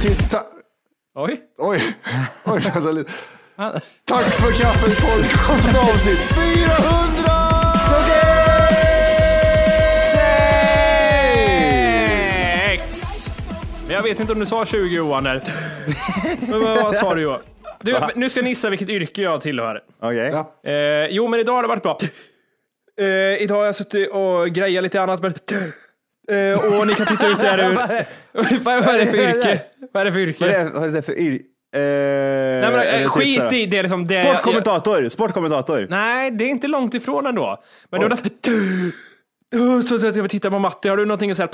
Ska 0.00 0.08
ni 0.08 0.14
vara 0.14 0.16
till... 0.16 0.28
Ta- 0.28 0.46
Oj! 1.14 1.40
Oj, 1.58 1.96
oj, 2.44 2.60
vänta 2.60 2.90
lite. 2.90 3.12
Tack 4.04 4.24
för 4.24 4.62
kaffet 4.62 4.98
podcast 5.02 5.90
avsnitt 5.90 6.24
400! 6.24 7.30
Sex! 12.70 13.26
Men 13.86 13.94
jag 13.96 14.02
vet 14.02 14.20
inte 14.20 14.32
om 14.32 14.38
du 14.40 14.46
sa 14.46 14.64
20 14.66 14.96
Johan 14.96 15.24
där. 15.24 15.42
Men 16.50 16.60
vad, 16.60 16.82
vad 16.82 16.96
sa 16.96 17.14
du 17.14 17.22
Johan? 17.22 17.40
Du, 17.82 17.98
nu 18.14 18.28
ska 18.28 18.42
ni 18.42 18.48
gissa 18.48 18.70
vilket 18.70 18.88
yrke 18.88 19.22
jag 19.22 19.40
tillhör. 19.40 19.82
Okej. 20.02 20.30
Ja. 20.32 20.70
Eh, 20.70 21.06
jo, 21.10 21.28
men 21.28 21.40
idag 21.40 21.52
har 21.52 21.62
det 21.62 21.68
varit 21.68 21.82
bra. 21.82 21.98
Eh, 23.00 23.42
idag 23.42 23.56
har 23.56 23.64
jag 23.64 23.76
suttit 23.76 24.10
och 24.10 24.48
grejat 24.48 24.82
lite 24.82 25.00
annat. 25.02 25.22
Men, 25.22 25.34
eh, 26.30 26.78
och 26.80 26.86
ni 26.86 26.94
kan 26.94 27.06
titta 27.06 27.28
ut 27.28 27.40
där 27.40 27.58
ur. 27.58 27.74
vad, 28.64 28.84
vad 28.84 28.94
är 28.94 28.98
det 28.98 29.06
för 29.06 29.16
yrke? 29.16 29.62
Vad 29.92 30.00
är 30.00 30.04
det 30.04 30.12
för 30.12 30.20
yrke? 30.20 30.44
Vad 30.44 30.50
är 30.50 30.64
det, 30.64 30.70
vad 30.74 30.88
är 30.88 30.92
det 30.92 31.02
för 31.02 31.18
yr... 31.18 31.40
Eh, 31.74 31.80
Nej, 31.80 32.70
men, 32.72 32.80
eh, 32.80 33.02
typ 33.02 33.08
skit 33.10 33.52
i 33.52 33.66
det. 33.66 33.82
Liksom, 33.82 34.06
det 34.06 34.22
Sportkommentator, 34.24 35.08
sportkommentator. 35.08 35.86
Nej, 35.90 36.30
det 36.30 36.44
är 36.44 36.48
inte 36.48 36.68
långt 36.68 36.94
ifrån 36.94 37.26
ändå. 37.26 37.62
Men 37.90 38.00
det 38.00 38.08
var 38.08 38.16
därför... 38.16 38.30
Så 39.82 40.06
att 40.06 40.16
jag 40.16 40.30
tittar 40.30 40.50
på 40.50 40.58
Matti, 40.58 40.88
har 40.88 40.96
du 40.96 41.06
någonting 41.06 41.30
att 41.30 41.36
säga? 41.36 41.48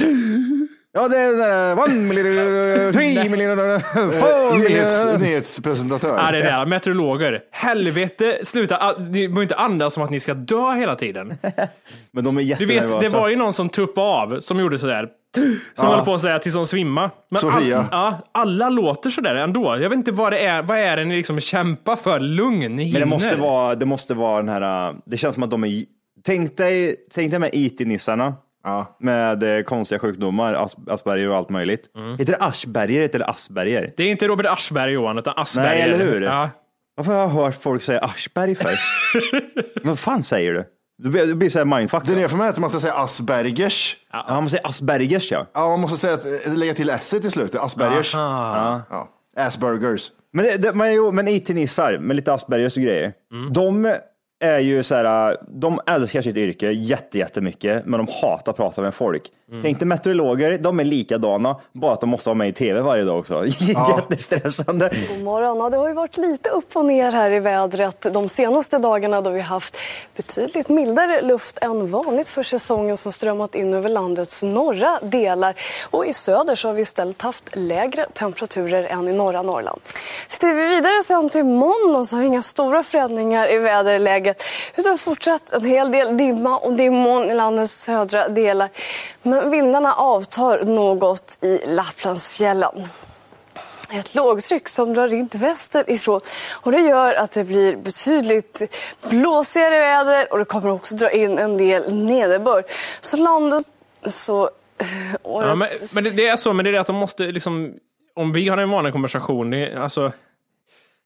Ja, 0.96 1.08
det 1.08 1.16
är 1.18 1.32
såhär, 1.36 1.78
one 1.78 1.94
million, 1.94 2.92
three 2.92 3.28
million, 3.28 3.56
four 3.80 4.58
Nyhets, 4.58 5.04
million. 5.04 5.20
nyhetspresentatör. 5.22 6.08
Ja, 6.18 6.30
det 6.32 6.38
är 6.42 6.58
det. 6.60 6.66
Meteorologer. 6.66 7.40
Helvete, 7.50 8.38
sluta. 8.44 8.76
Ah, 8.76 8.94
Ni 8.98 9.28
behöver 9.28 9.42
inte 9.42 9.54
andas 9.56 9.94
som 9.94 10.02
att 10.02 10.10
ni 10.10 10.20
ska 10.20 10.34
dö 10.34 10.70
hela 10.74 10.96
tiden. 10.96 11.34
Men 12.10 12.24
de 12.24 12.38
är 12.38 12.42
Du 12.58 12.66
vet, 12.66 12.74
jättenervösa. 12.74 12.98
det 13.00 13.08
var 13.18 13.28
ju 13.28 13.36
någon 13.36 13.52
som 13.52 13.68
tuppade 13.68 14.06
av, 14.06 14.40
som 14.40 14.60
gjorde 14.60 14.78
sådär. 14.78 15.08
Som 15.74 15.86
höll 15.86 16.04
på 16.04 16.14
att 16.14 16.20
säga 16.20 16.38
tills 16.38 16.54
hon 16.54 16.66
svimma. 16.66 17.10
Men 17.30 17.40
Sofia. 17.40 17.78
All, 17.78 17.86
ja, 17.90 18.18
alla 18.32 18.68
låter 18.68 19.10
sådär 19.10 19.34
ändå. 19.34 19.64
Jag 19.80 19.88
vet 19.90 19.92
inte 19.96 20.12
vad 20.12 20.32
det 20.32 20.38
är. 20.38 20.62
Vad 20.62 20.78
är 20.78 20.96
det 20.96 21.04
ni 21.04 21.16
liksom 21.16 21.40
kämpar 21.40 21.96
för? 21.96 22.20
Lugn, 22.20 22.58
ni 22.60 22.66
Men 22.68 22.76
det 22.76 22.84
hinner. 22.84 23.06
måste 23.06 23.36
vara, 23.36 23.74
det 23.74 23.86
måste 23.86 24.14
vara 24.14 24.36
den 24.36 24.48
här, 24.48 24.94
det 25.06 25.16
känns 25.16 25.34
som 25.34 25.42
att 25.42 25.50
de 25.50 25.64
är, 25.64 25.84
tänk 26.26 26.56
dig, 26.56 26.96
tänk 27.14 27.30
dig 27.30 27.40
med 27.40 27.50
IT-nissarna. 27.52 28.34
Ja. 28.66 28.96
Med 28.98 29.58
eh, 29.58 29.62
konstiga 29.62 29.98
sjukdomar, 29.98 30.54
As 30.54 30.76
Asperger 30.86 31.28
och 31.28 31.36
allt 31.36 31.48
möjligt. 31.48 31.90
Mm. 31.96 32.18
Heter 32.18 32.86
det 32.86 32.92
heter 32.92 33.18
det 33.18 33.26
Asperger? 33.26 33.92
Det 33.96 34.04
är 34.04 34.10
inte 34.10 34.28
Robert 34.28 34.46
Aschberg 34.46 34.92
Johan, 34.92 35.18
utan 35.18 35.34
Asperger. 35.36 35.70
Nej, 35.70 35.80
eller 35.80 36.04
hur? 36.04 36.20
Ja. 36.20 36.50
Varför 36.96 37.12
har 37.12 37.20
jag 37.20 37.28
hört 37.28 37.62
folk 37.62 37.82
säga 37.82 38.00
Aschberg 38.00 38.54
för? 38.54 38.70
Men 39.74 39.82
vad 39.88 39.98
fan 39.98 40.22
säger 40.22 40.52
du? 40.52 40.64
Du 40.98 41.10
blir, 41.10 41.26
du 41.26 41.34
blir 41.34 41.48
så 41.48 41.58
här 41.58 41.64
mindfuck. 41.64 42.06
Det 42.06 42.14
nya 42.14 42.28
för 42.28 42.36
mig 42.36 42.46
är 42.46 42.50
att 42.50 42.58
man 42.58 42.70
ska 42.70 42.80
säga 42.80 42.94
Aspergers. 42.94 43.96
Ja, 44.12 44.24
man 44.28 44.48
säger 44.48 44.66
Aspergers 44.66 45.30
ja. 45.30 45.46
Ja, 45.52 45.68
man 45.68 45.80
måste 45.80 45.96
säga 45.96 46.14
att, 46.14 46.46
eh, 46.46 46.54
lägga 46.54 46.74
till 46.74 46.90
s 46.90 47.14
i 47.14 47.30
slutet. 47.30 47.60
Aspergers. 47.60 48.14
Ja. 48.14 49.08
Aspergers. 49.36 50.10
Men, 50.32 50.44
det, 50.44 50.56
det, 50.56 50.72
men, 50.72 50.94
jo, 50.94 51.12
men 51.12 51.28
IT-nissar 51.28 51.98
med 51.98 52.16
lite 52.16 52.32
Aspergers 52.32 52.76
och 52.76 52.82
grejer. 52.82 53.12
Mm. 53.32 53.52
De 53.52 53.96
är 54.38 54.58
ju 54.58 54.82
så 54.82 54.94
här, 54.94 55.30
äh, 55.30 55.36
de 55.48 55.80
älskar 55.86 56.22
sitt 56.22 56.36
yrke 56.36 56.70
jätte, 56.70 57.18
jättemycket, 57.18 57.86
men 57.86 57.98
de 57.98 58.08
hatar 58.22 58.52
att 58.52 58.56
prata 58.56 58.82
med 58.82 58.94
folk. 58.94 59.22
Mm. 59.50 59.62
Tänk 59.62 59.78
dig 59.78 59.88
meteorologer, 59.88 60.58
de 60.58 60.80
är 60.80 60.84
likadana, 60.84 61.56
bara 61.72 61.92
att 61.92 62.00
de 62.00 62.10
måste 62.10 62.28
vara 62.28 62.34
med 62.38 62.48
i 62.48 62.52
tv 62.52 62.80
varje 62.80 63.04
dag 63.04 63.18
också. 63.18 63.46
Jättestressande. 63.96 64.90
God 65.10 65.24
morgon. 65.24 65.58
Ja, 65.58 65.70
det 65.70 65.76
har 65.76 65.88
ju 65.88 65.94
varit 65.94 66.16
lite 66.16 66.48
upp 66.48 66.76
och 66.76 66.84
ner 66.84 67.12
här 67.12 67.30
i 67.30 67.38
vädret 67.38 68.06
de 68.12 68.28
senaste 68.28 68.78
dagarna 68.78 69.20
då 69.20 69.30
vi 69.30 69.40
haft 69.40 69.76
betydligt 70.16 70.68
mildare 70.68 71.22
luft 71.22 71.58
än 71.58 71.90
vanligt 71.90 72.28
för 72.28 72.42
säsongen 72.42 72.96
som 72.96 73.12
strömmat 73.12 73.54
in 73.54 73.74
över 73.74 73.88
landets 73.88 74.42
norra 74.42 74.98
delar. 75.02 75.54
Och 75.90 76.06
i 76.06 76.12
söder 76.12 76.54
så 76.54 76.68
har 76.68 76.74
vi 76.74 76.82
istället 76.82 77.22
haft 77.22 77.56
lägre 77.56 78.06
temperaturer 78.14 78.84
än 78.84 79.08
i 79.08 79.12
norra 79.12 79.42
Norrland. 79.42 79.80
Tittar 80.28 80.54
vi 80.54 80.68
vidare 80.68 81.02
sen 81.02 81.30
till 81.30 81.44
måndag 81.44 82.04
så 82.04 82.16
har 82.16 82.20
vi 82.20 82.26
inga 82.26 82.42
stora 82.42 82.82
förändringar 82.82 83.52
i 83.52 83.58
väderläget 83.58 84.42
utan 84.76 84.98
fortsatt 84.98 85.52
en 85.52 85.64
hel 85.64 85.90
del 85.90 86.16
dimma 86.16 86.58
och 86.58 86.72
dimmoln 86.72 87.30
i 87.30 87.34
landets 87.34 87.82
södra 87.82 88.28
delar. 88.28 88.68
Men 89.22 89.35
vindarna 89.40 89.92
avtar 89.94 90.64
något 90.64 91.38
i 91.42 91.60
Lapplandsfjällen 91.66 92.88
ett 93.92 94.14
lågtryck 94.14 94.68
som 94.68 94.94
drar 94.94 95.14
in 95.14 95.28
västerifrån. 95.34 96.20
Och 96.62 96.72
det 96.72 96.78
gör 96.80 97.14
att 97.14 97.30
det 97.32 97.44
blir 97.44 97.76
betydligt 97.76 98.62
blåsigare 99.10 99.78
väder 99.80 100.32
och 100.32 100.38
det 100.38 100.44
kommer 100.44 100.70
också 100.70 100.94
dra 100.96 101.10
in 101.10 101.38
en 101.38 101.56
del 101.56 101.94
nederbörd. 101.94 102.64
Så 103.00 103.16
landet 103.16 103.64
så... 104.06 104.42
eh, 104.78 104.86
Ja, 105.12 105.18
årets- 105.30 105.56
men, 105.56 105.68
men 105.94 106.04
det, 106.04 106.10
det 106.10 106.28
är 106.28 106.36
så, 106.36 106.52
men 106.52 106.64
det 106.64 106.70
är 106.70 106.72
det 106.72 106.80
att 106.80 106.86
de 106.86 106.96
måste 106.96 107.22
liksom, 107.22 107.72
om 108.14 108.32
vi 108.32 108.48
har 108.48 108.58
en 108.58 108.70
vanlig 108.70 108.92
konversation, 108.92 109.50
det, 109.50 109.66
är- 109.66 109.80
alltså, 109.80 110.12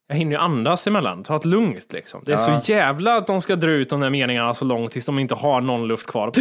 jag 0.08 0.16
hinner 0.16 0.32
ju 0.32 0.38
andas 0.38 0.86
emellan, 0.86 1.24
ta 1.24 1.38
det 1.38 1.48
lugnt 1.48 1.92
liksom. 1.92 2.22
Det 2.26 2.32
är 2.32 2.36
så 2.36 2.72
jävla 2.72 3.16
att 3.16 3.26
de 3.26 3.42
ska 3.42 3.56
dra 3.56 3.70
ut 3.70 3.90
de 3.90 4.00
där 4.00 4.10
meningarna 4.10 4.54
så 4.54 4.64
långt 4.64 4.92
tills 4.92 5.06
de 5.06 5.18
inte 5.18 5.34
har 5.34 5.60
någon 5.60 5.88
luft 5.88 6.06
kvar. 6.06 6.32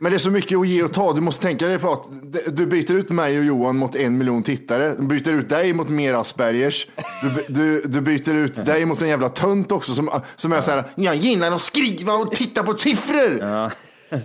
Men 0.00 0.12
det 0.12 0.16
är 0.16 0.18
så 0.18 0.30
mycket 0.30 0.58
att 0.58 0.68
ge 0.68 0.82
och 0.82 0.92
ta. 0.92 1.12
Du 1.12 1.20
måste 1.20 1.42
tänka 1.42 1.66
dig 1.66 1.78
för 1.78 1.92
att 1.92 2.02
du 2.46 2.66
byter 2.66 2.94
ut 2.94 3.08
mig 3.10 3.38
och 3.38 3.44
Johan 3.44 3.76
mot 3.76 3.96
en 3.96 4.18
miljon 4.18 4.42
tittare. 4.42 4.94
Du 4.98 5.06
byter 5.06 5.32
ut 5.32 5.48
dig 5.48 5.72
mot 5.72 5.88
mer 5.88 6.14
Aspergers. 6.14 6.86
Du, 7.22 7.44
du, 7.48 7.80
du 7.82 8.00
byter 8.00 8.34
ut 8.34 8.66
dig 8.66 8.84
mot 8.84 9.02
en 9.02 9.08
jävla 9.08 9.28
tönt 9.28 9.72
också 9.72 9.94
som, 9.94 10.10
som 10.36 10.52
är 10.52 10.60
så 10.60 10.70
här. 10.70 10.84
Jag 10.94 11.16
gillar 11.16 11.52
att 11.52 11.60
skriva 11.60 12.12
och 12.12 12.34
titta 12.34 12.62
på 12.62 12.72
siffror. 12.74 13.38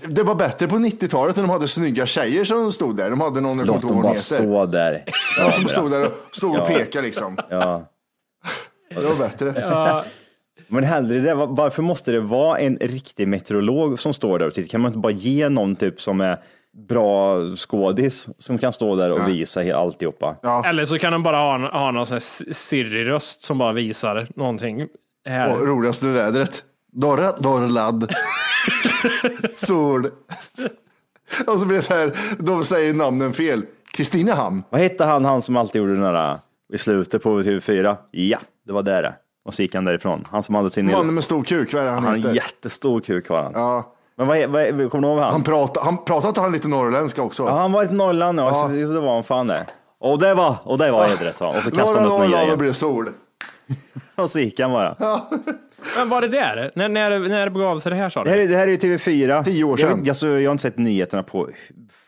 Det 0.08 0.24
var 0.24 0.36
bättre 0.36 0.68
på 0.68 0.76
90-talet 0.76 1.36
när 1.36 1.44
de 1.44 1.50
hade 1.50 1.68
snygga 1.68 2.06
tjejer 2.06 2.44
som 2.44 2.72
stod 2.72 2.98
där. 2.98 3.10
De 3.10 3.22
hade 3.22 3.42
någon, 3.42 3.58
jag 3.58 3.68
Låt 3.68 3.82
dem 3.82 4.02
bara 4.02 4.16
stå 4.16 4.66
där. 4.66 5.04
Ja, 5.40 5.52
som 5.52 5.68
stod 5.68 5.92
där 5.92 6.06
och, 6.06 6.12
stod 6.36 6.52
och 6.52 6.58
Ja. 6.58 6.66
pekade 6.66 7.08
liksom. 7.08 7.38
Ja. 7.50 7.90
Det 8.90 9.02
var 9.02 9.16
bättre. 9.16 9.54
Ja, 9.62 10.06
Men 10.68 10.84
hellre 10.84 11.20
det, 11.20 11.34
var- 11.36 11.48
varför 11.48 11.82
måste 11.82 12.12
det 12.12 12.20
vara 12.20 12.60
en 12.60 12.78
riktig 12.82 13.28
meteorolog 13.28 14.00
som 14.00 14.14
står 14.14 14.40
där 14.40 14.48
och 14.48 14.54
tittar? 14.54 14.70
Kan 14.70 14.82
man 14.82 14.90
inte 14.90 15.00
bara 15.00 15.12
ge 15.12 15.50
någon 15.50 15.76
typ 15.76 16.02
som 16.02 16.22
är 16.22 16.38
bra 16.88 17.38
skådis 17.56 18.28
som 18.40 18.58
kan 18.58 18.74
stå 18.74 18.96
där 18.96 19.12
och 19.12 19.28
visa 19.30 19.62
he- 19.64 19.76
alltihopa? 19.76 20.36
Eller 20.66 20.86
så 20.86 21.00
kan 21.00 21.12
de 21.14 21.24
bara 21.24 21.38
ha, 21.38 21.72
ha 21.80 21.92
någon 21.92 22.06
sån 22.06 22.16
här 22.16 22.54
Siri-röst 22.54 23.42
som 23.42 23.58
bara 23.58 23.74
visar 23.74 24.28
någonting. 24.36 24.88
Här. 25.26 25.52
Och 25.52 25.68
roligaste 25.68 26.08
vädret. 26.08 26.64
Dorra, 26.92 27.32
dorrlad. 27.32 28.14
Sol. 29.56 30.06
Och 31.48 31.60
så 31.60 31.66
blir 31.66 31.78
det 31.78 31.84
så 31.84 31.94
här, 31.94 32.12
de 32.40 32.66
säger 32.66 32.94
namnen 32.94 33.34
fel. 33.34 33.62
Kristinehamn. 33.92 34.64
Vad 34.70 34.82
hette 34.82 35.04
han, 35.04 35.26
han 35.26 35.42
som 35.42 35.58
alltid 35.58 35.80
gjorde 35.82 35.94
den 35.94 36.02
där 36.14 36.40
i 36.74 36.78
slutet 36.78 37.24
på 37.24 37.42
TV4? 37.42 37.96
Ja, 38.12 38.40
det 38.66 38.74
var 38.74 38.84
där 38.84 39.02
det. 39.04 39.16
Och 39.46 39.54
så 39.54 39.62
gick 39.62 39.76
han 39.76 39.86
därifrån. 39.86 40.28
Han 40.32 40.44
som 40.44 40.56
hade 40.56 40.70
sin... 40.70 40.92
Mannen 40.92 41.14
med 41.14 41.24
stor 41.24 41.44
kuk, 41.44 41.74
vad 41.74 41.82
är 41.82 41.86
det 41.86 41.92
han 41.92 42.04
han 42.04 42.16
heter? 42.16 42.34
jättestor 42.34 43.00
kuk 43.02 43.30
var 43.30 43.44
han. 43.44 43.52
Ja. 43.56 43.94
Men 44.18 44.28
vad, 44.28 44.50
vad, 44.50 44.92
kommer 44.92 45.08
du 45.08 45.14
ihåg 45.14 45.20
han? 45.20 45.32
Han 45.32 45.44
pratar, 45.44 45.82
han 45.82 46.06
pratar 46.06 46.30
inte 46.30 46.42
han 46.42 46.52
lite 46.52 46.68
norrländska 46.68 47.22
också? 47.22 47.44
Ja, 47.44 47.58
han 47.58 47.72
var 47.72 47.84
ett 47.84 47.92
Norrland, 47.92 48.40
ja. 48.40 48.70
Ja. 48.72 48.86
Det 48.86 49.00
var 49.00 49.14
han 49.14 49.24
fan 49.24 49.48
det. 49.48 49.66
Och 50.00 50.20
det 50.20 50.34
var, 50.34 50.56
och 50.64 50.78
det 50.78 50.92
var 50.92 51.08
edret 51.14 51.38
sa 51.38 51.46
han. 51.48 51.56
Och 51.58 51.64
så 51.64 51.72
kastade 51.72 52.00
han 52.00 52.06
upp 52.06 52.20
med 52.20 52.20
Norrland 52.20 52.34
och 52.34 52.40
grejer. 52.46 52.58
blir 52.58 52.74
sol. 52.74 53.10
Och 54.16 54.30
så 54.30 54.40
gick 54.40 54.60
han 54.60 54.72
bara. 54.72 55.22
Men 55.98 56.10
var 56.10 56.22
det 56.22 56.28
där? 56.28 56.72
När, 56.76 56.90
när, 56.90 57.20
när 57.20 57.50
begav 57.50 57.80
sig 57.80 57.90
det 57.90 57.96
här 57.96 58.10
sa 58.10 58.24
Det 58.24 58.30
här, 58.30 58.38
du? 58.38 58.44
är, 58.44 58.48
det 58.48 58.56
här 58.56 58.68
är 58.68 58.72
ju 58.72 58.78
TV4. 58.78 59.44
Tio 59.44 59.64
år 59.64 59.72
Jag, 59.72 59.90
sedan. 59.90 60.00
vet- 60.00 60.10
alltså, 60.10 60.28
jag 60.28 60.50
har 60.50 60.52
inte 60.52 60.62
sett 60.62 60.78
nyheterna 60.78 61.24
på 61.24 61.50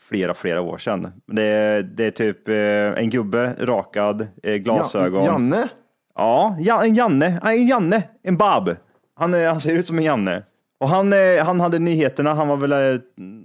flera, 0.09 0.33
flera 0.33 0.61
år 0.61 0.77
sedan. 0.77 1.11
Det 1.27 1.43
är, 1.43 1.81
det 1.83 2.05
är 2.05 2.11
typ 2.11 2.47
eh, 2.47 2.55
en 3.03 3.09
gubbe, 3.09 3.55
rakad, 3.59 4.27
eh, 4.43 4.55
glasögon. 4.55 5.23
Ja, 5.23 5.31
Janne? 5.31 5.67
Ja, 6.15 6.55
ja, 6.59 6.83
en 6.85 6.93
Janne. 6.93 7.39
En 7.43 7.65
Janne. 7.67 8.03
En 8.23 8.37
Bab. 8.37 8.75
Han, 9.15 9.33
är- 9.33 9.47
han 9.47 9.59
ser 9.59 9.77
ut 9.77 9.87
som 9.87 9.97
en 9.97 10.03
Janne. 10.03 10.43
Och 10.79 10.89
han, 10.89 11.13
eh, 11.13 11.45
han 11.45 11.59
hade 11.59 11.79
nyheterna. 11.79 12.33
Han 12.33 12.47
var 12.47 12.57
väl 12.57 12.71
eh, 12.71 13.01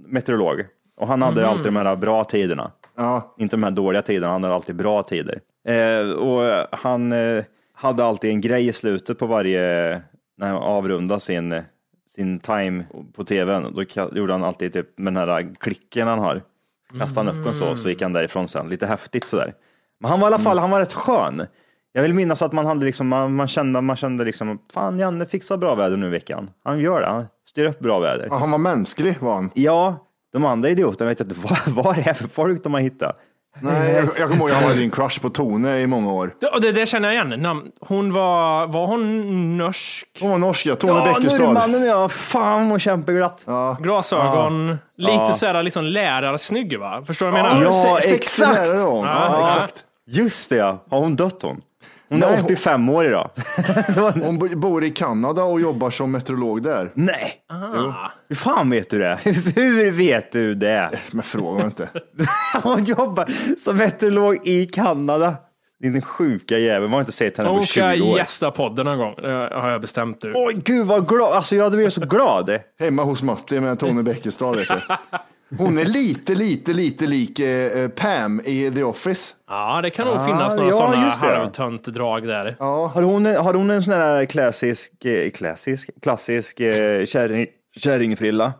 meteorolog. 0.07 0.65
Och 0.97 1.07
han 1.07 1.21
hade 1.21 1.47
alltid 1.47 1.65
de 1.67 1.75
här 1.75 1.95
bra 1.95 2.23
tiderna. 2.23 2.71
Ja. 2.97 3.35
Inte 3.37 3.55
de 3.55 3.63
här 3.63 3.71
dåliga 3.71 4.01
tiderna. 4.01 4.31
Han 4.33 4.43
hade 4.43 4.55
alltid 4.55 4.75
bra 4.75 5.03
tider. 5.03 5.39
Eh, 5.67 6.11
och 6.11 6.67
han 6.71 7.11
eh, 7.11 7.43
hade 7.73 8.05
alltid 8.05 8.29
en 8.29 8.41
grej 8.41 8.67
i 8.67 8.73
slutet 8.73 9.19
på 9.19 9.25
varje, 9.25 9.59
när 10.37 10.47
han 10.47 10.55
avrundade 10.57 11.19
sin, 11.21 11.61
sin 12.09 12.39
time 12.39 12.83
på 13.15 13.23
tvn. 13.23 13.73
Då 13.75 13.83
gjorde 14.17 14.33
han 14.33 14.43
alltid 14.43 14.73
typ 14.73 14.97
med 14.99 15.13
den 15.13 15.29
här 15.29 15.55
klicken 15.59 16.07
han 16.07 16.19
har. 16.19 16.41
Kastade 16.99 17.29
han 17.29 17.37
upp 17.39 17.45
den 17.45 17.53
så, 17.53 17.75
så 17.75 17.89
gick 17.89 18.01
han 18.01 18.13
därifrån 18.13 18.47
sen. 18.47 18.69
Lite 18.69 18.85
häftigt 18.85 19.27
sådär. 19.27 19.53
Men 19.99 20.11
han 20.11 20.19
var 20.19 20.27
i 20.27 20.33
alla 20.33 20.39
fall, 20.43 20.57
han 20.59 20.69
var 20.69 20.79
rätt 20.79 20.93
skön. 20.93 21.45
Jag 21.93 22.01
vill 22.01 22.13
minnas 22.13 22.41
att 22.41 22.51
man 22.53 22.65
hade 22.65 22.85
liksom, 22.85 23.07
man, 23.07 23.35
man 23.35 23.47
kände, 23.47 23.81
man 23.81 23.95
kände 23.95 24.23
liksom, 24.25 24.59
fan 24.73 24.99
Janne 24.99 25.25
fixar 25.25 25.57
bra 25.57 25.75
väder 25.75 25.97
nu 25.97 26.07
i 26.07 26.09
veckan. 26.09 26.49
Han 26.63 26.79
gör 26.79 27.01
det, 27.01 27.07
han 27.07 27.25
styr 27.49 27.65
upp 27.65 27.79
bra 27.79 27.99
väder. 27.99 28.27
Ja, 28.29 28.37
Han 28.37 28.51
var 28.51 28.57
mänsklig 28.57 29.17
var 29.19 29.33
han. 29.33 29.51
Ja, 29.53 30.07
de 30.33 30.45
andra 30.45 30.69
idioterna 30.69 31.09
vet 31.09 31.19
jag 31.19 31.25
inte 31.29 31.39
vad, 31.75 31.85
vad 31.85 31.95
det 31.95 32.09
är 32.09 32.13
för 32.13 32.27
folk 32.27 32.63
de 32.63 32.73
har 32.73 32.81
hittat. 32.81 33.17
Nej, 33.59 33.91
jag, 33.93 34.05
jag 34.19 34.29
kommer 34.29 34.41
ihåg 34.41 34.49
jag 34.49 34.55
hade 34.55 34.81
en 34.83 34.91
crush 34.91 35.21
på 35.21 35.29
Tone 35.29 35.79
i 35.79 35.87
många 35.87 36.11
år. 36.13 36.35
Det, 36.39 36.47
och 36.47 36.61
det, 36.61 36.71
det 36.71 36.85
känner 36.85 37.11
jag 37.13 37.27
igen. 37.29 37.71
Hon 37.79 38.13
var, 38.13 38.67
var 38.67 38.87
hon 38.87 39.57
norsk? 39.57 40.07
Hon 40.21 40.29
var 40.31 40.37
norsk, 40.37 40.65
ja. 40.65 40.75
Tone 40.75 40.93
Ja, 40.93 41.13
Bäckestad. 41.17 41.41
norrmannen 41.45 41.83
ja, 41.85 42.09
fan 42.09 42.69
vad 42.69 42.81
kämpeglatt. 42.81 43.43
Ja. 43.45 43.77
Glasögon, 43.81 44.77
lite 44.97 45.13
Ja. 45.13 45.33
såhär 45.33 45.63
liksom 45.63 45.85
lärarsnygg 45.85 46.79
va? 46.79 47.03
Förstår 47.07 47.25
du 47.25 47.31
vad 47.31 47.39
jag 47.41 47.47
menar? 47.49 47.63
Ja, 47.63 47.99
exakt. 47.99 48.69
hon. 48.69 48.77
Ja, 49.05 49.39
Ja. 49.39 49.45
exakt. 49.47 49.83
Just 50.07 50.49
det 50.49 50.55
ja, 50.55 50.77
har 50.89 50.99
hon 50.99 51.15
dött 51.15 51.41
hon? 51.41 51.61
Hon 52.11 52.23
är 52.23 52.27
Nej, 52.27 52.35
hon- 52.35 52.45
85 52.45 52.89
år 52.89 53.05
idag. 53.05 53.29
Hon 54.23 54.39
bo- 54.39 54.55
bor 54.59 54.83
i 54.83 54.89
Kanada 54.91 55.43
och 55.43 55.61
jobbar 55.61 55.89
som 55.89 56.11
meteorolog 56.11 56.63
där. 56.63 56.91
Nej, 56.93 57.33
hur 58.29 58.35
fan 58.35 58.69
vet 58.69 58.89
du 58.89 58.99
det? 58.99 59.19
Hur 59.55 59.91
vet 59.91 60.31
du 60.31 60.55
det? 60.55 60.91
Men 61.11 61.23
fråga 61.23 61.65
inte. 61.65 61.89
Hon 62.63 62.83
jobbar 62.83 63.25
som 63.63 63.77
meteorolog 63.77 64.47
i 64.47 64.65
Kanada. 64.65 65.35
Din 65.79 66.01
sjuka 66.01 66.57
jävel, 66.57 66.81
man 66.81 66.91
har 66.93 66.99
inte 66.99 67.11
sett 67.11 67.37
henne 67.37 67.49
på 67.49 67.55
Hon 67.55 67.65
20 67.65 67.71
ska 67.97 68.03
år. 68.03 68.17
gästa 68.17 68.51
podden 68.51 68.85
någon 68.85 68.97
gång, 68.97 69.15
det 69.21 69.49
har 69.53 69.69
jag 69.69 69.81
bestämt 69.81 70.23
nu. 70.23 70.31
Oj, 70.35 70.61
gud 70.65 70.87
vad 70.87 71.07
glad, 71.07 71.33
alltså 71.33 71.55
jag 71.55 71.63
hade 71.63 71.75
blivit 71.75 71.93
så 71.93 72.01
glad. 72.01 72.59
Hemma 72.79 73.03
hos 73.03 73.21
Matti 73.23 73.59
med 73.59 73.79
Tone 73.79 74.03
Bäckestad. 74.03 74.55
Vet 74.55 74.67
du. 74.67 74.75
Hon 75.57 75.77
är 75.77 75.85
lite, 75.85 76.35
lite, 76.35 76.73
lite 76.73 77.07
lik 77.07 77.39
eh, 77.39 77.89
Pam 77.89 78.41
i 78.45 78.71
The 78.75 78.83
Office. 78.83 79.33
Ja, 79.49 79.79
det 79.81 79.89
kan 79.89 80.07
nog 80.07 80.15
Ah, 80.15 80.25
finnas 80.25 80.55
några 80.55 80.69
ja, 80.69 80.73
sådana 80.77 81.05
just 81.05 81.21
det, 81.21 81.27
ja. 81.27 81.33
halvtönt-drag 81.39 82.27
där. 82.27 82.55
Har 82.59 83.01
hon, 83.01 83.25
har 83.25 83.53
hon 83.53 83.69
en 83.69 83.83
sån 83.83 83.93
här 83.93 84.25
klassisk, 84.25 85.05
eh, 85.05 85.31
klassisk, 85.31 85.89
klassisk 86.01 86.59
eh, 86.59 87.05
kärring, 87.05 87.47
kärringfrilla? 87.77 88.53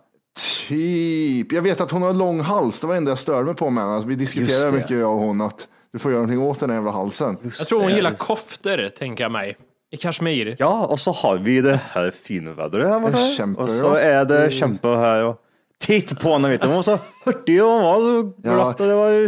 Typ. 0.67 1.51
Jag 1.51 1.61
vet 1.61 1.81
att 1.81 1.91
hon 1.91 2.01
har 2.01 2.13
lång 2.13 2.39
hals. 2.41 2.79
Det 2.81 2.87
var 2.87 2.93
det 2.93 2.97
enda 2.97 3.11
jag 3.11 3.19
störde 3.19 3.43
mig 3.45 3.55
på 3.55 3.69
med 3.69 3.83
henne. 3.83 3.95
Alltså, 3.95 4.07
vi 4.09 4.15
Just 4.15 4.61
det. 4.63 4.71
mycket 4.71 4.91
jag 4.91 5.11
och 5.11 5.19
hon 5.19 5.41
att 5.41 5.67
du 5.93 5.99
får 5.99 6.11
göra 6.11 6.21
någonting 6.21 6.43
åt 6.43 6.59
den 6.59 6.69
här 6.69 6.77
jävla 6.77 6.91
halsen. 6.91 7.37
Jag 7.57 7.67
tror 7.67 7.79
hon 7.79 7.89
det. 7.89 7.95
gillar 7.95 8.13
koftor, 8.13 8.89
tänker 8.89 9.23
jag 9.23 9.31
mig. 9.31 9.57
I 9.91 9.97
kashmir. 9.97 10.55
Ja, 10.59 10.85
och 10.85 10.99
så 10.99 11.11
har 11.11 11.37
vi 11.37 11.61
det 11.61 11.79
här 11.89 12.11
fina 12.11 12.51
vädret 12.51 12.87
här 12.87 12.99
borta. 12.99 13.61
Och 13.61 13.69
så 13.69 13.85
ja. 13.85 13.99
är 13.99 14.25
det 14.25 14.51
kämpa 14.51 14.87
här. 14.87 15.25
Och 15.25 15.41
titt 15.81 16.19
på 16.19 16.33
henne, 16.33 16.49
vet 16.49 16.61
du. 16.61 16.67
Hon 16.67 16.75
var 16.75 16.83
så 16.83 16.99
hurtig 17.25 17.63
och 17.63 17.69
hon 17.69 17.83
var 17.83 17.95
så 17.99 18.33
glatt 18.41 18.79
och 18.79 18.87
det 18.87 18.93
var 18.95 19.23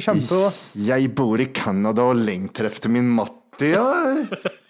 och- 0.48 0.54
Jag 0.74 1.10
bor 1.14 1.42
i 1.42 1.46
Kanada 1.46 2.02
och 2.04 2.16
längtar 2.16 2.66
efter 2.66 2.90
min 2.90 3.10
Matti. 3.10 3.72
Ja. 3.72 3.96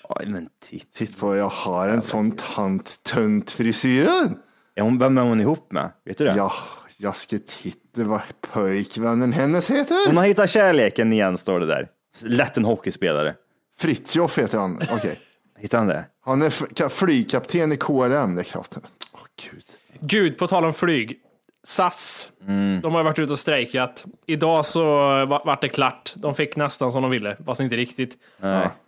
Oj, 0.09 0.25
men 0.27 0.49
titt. 0.69 0.93
Titt 0.93 1.17
på, 1.19 1.35
jag 1.35 1.49
har 1.49 1.87
en 1.87 2.01
sån 2.01 2.31
tant 2.31 3.03
tunt 3.03 3.51
frisyr. 3.51 4.07
Är 4.75 4.81
hon, 4.81 4.97
vem 4.97 5.17
är 5.17 5.21
hon 5.21 5.41
ihop 5.41 5.71
med? 5.71 5.91
Vet 6.05 6.17
du 6.17 6.25
det? 6.25 6.33
Ja, 6.35 6.53
jag 6.97 7.15
ska 7.15 7.37
titta 7.61 8.03
vad 8.03 8.21
pojkvännen 8.53 9.33
hennes 9.33 9.69
heter. 9.69 10.07
Hon 10.07 10.17
har 10.17 10.25
hittat 10.25 10.49
kärleken 10.49 11.13
igen, 11.13 11.37
står 11.37 11.59
det 11.59 11.65
där. 11.65 11.87
Lätt 12.21 12.57
en 12.57 12.65
hockeyspelare. 12.65 13.35
Fritjof 13.79 14.37
heter 14.37 14.57
han. 14.57 14.81
Okej. 14.91 15.19
Hittar 15.57 15.77
han 15.77 15.87
det? 15.87 16.05
Han 16.25 16.41
är 16.41 16.89
flygkapten 16.89 17.71
i 17.71 17.77
KLM. 17.77 18.35
Det 18.35 18.43
är. 18.43 18.81
Åh, 19.13 19.19
Gud. 19.51 19.63
Gud, 19.99 20.37
på 20.37 20.47
tal 20.47 20.65
om 20.65 20.73
flyg. 20.73 21.19
SAS, 21.67 22.27
Mm. 22.47 22.81
de 22.81 22.95
har 22.95 23.03
varit 23.03 23.19
ute 23.19 23.31
och 23.33 23.39
strejkat. 23.39 24.05
Idag 24.27 24.65
så 24.65 24.83
va- 25.25 25.41
vart 25.45 25.61
det 25.61 25.69
klart. 25.69 26.13
De 26.15 26.35
fick 26.35 26.55
nästan 26.55 26.91
som 26.91 27.01
de 27.01 27.11
ville, 27.11 27.37
fast 27.45 27.61
inte 27.61 27.75
riktigt. 27.75 28.13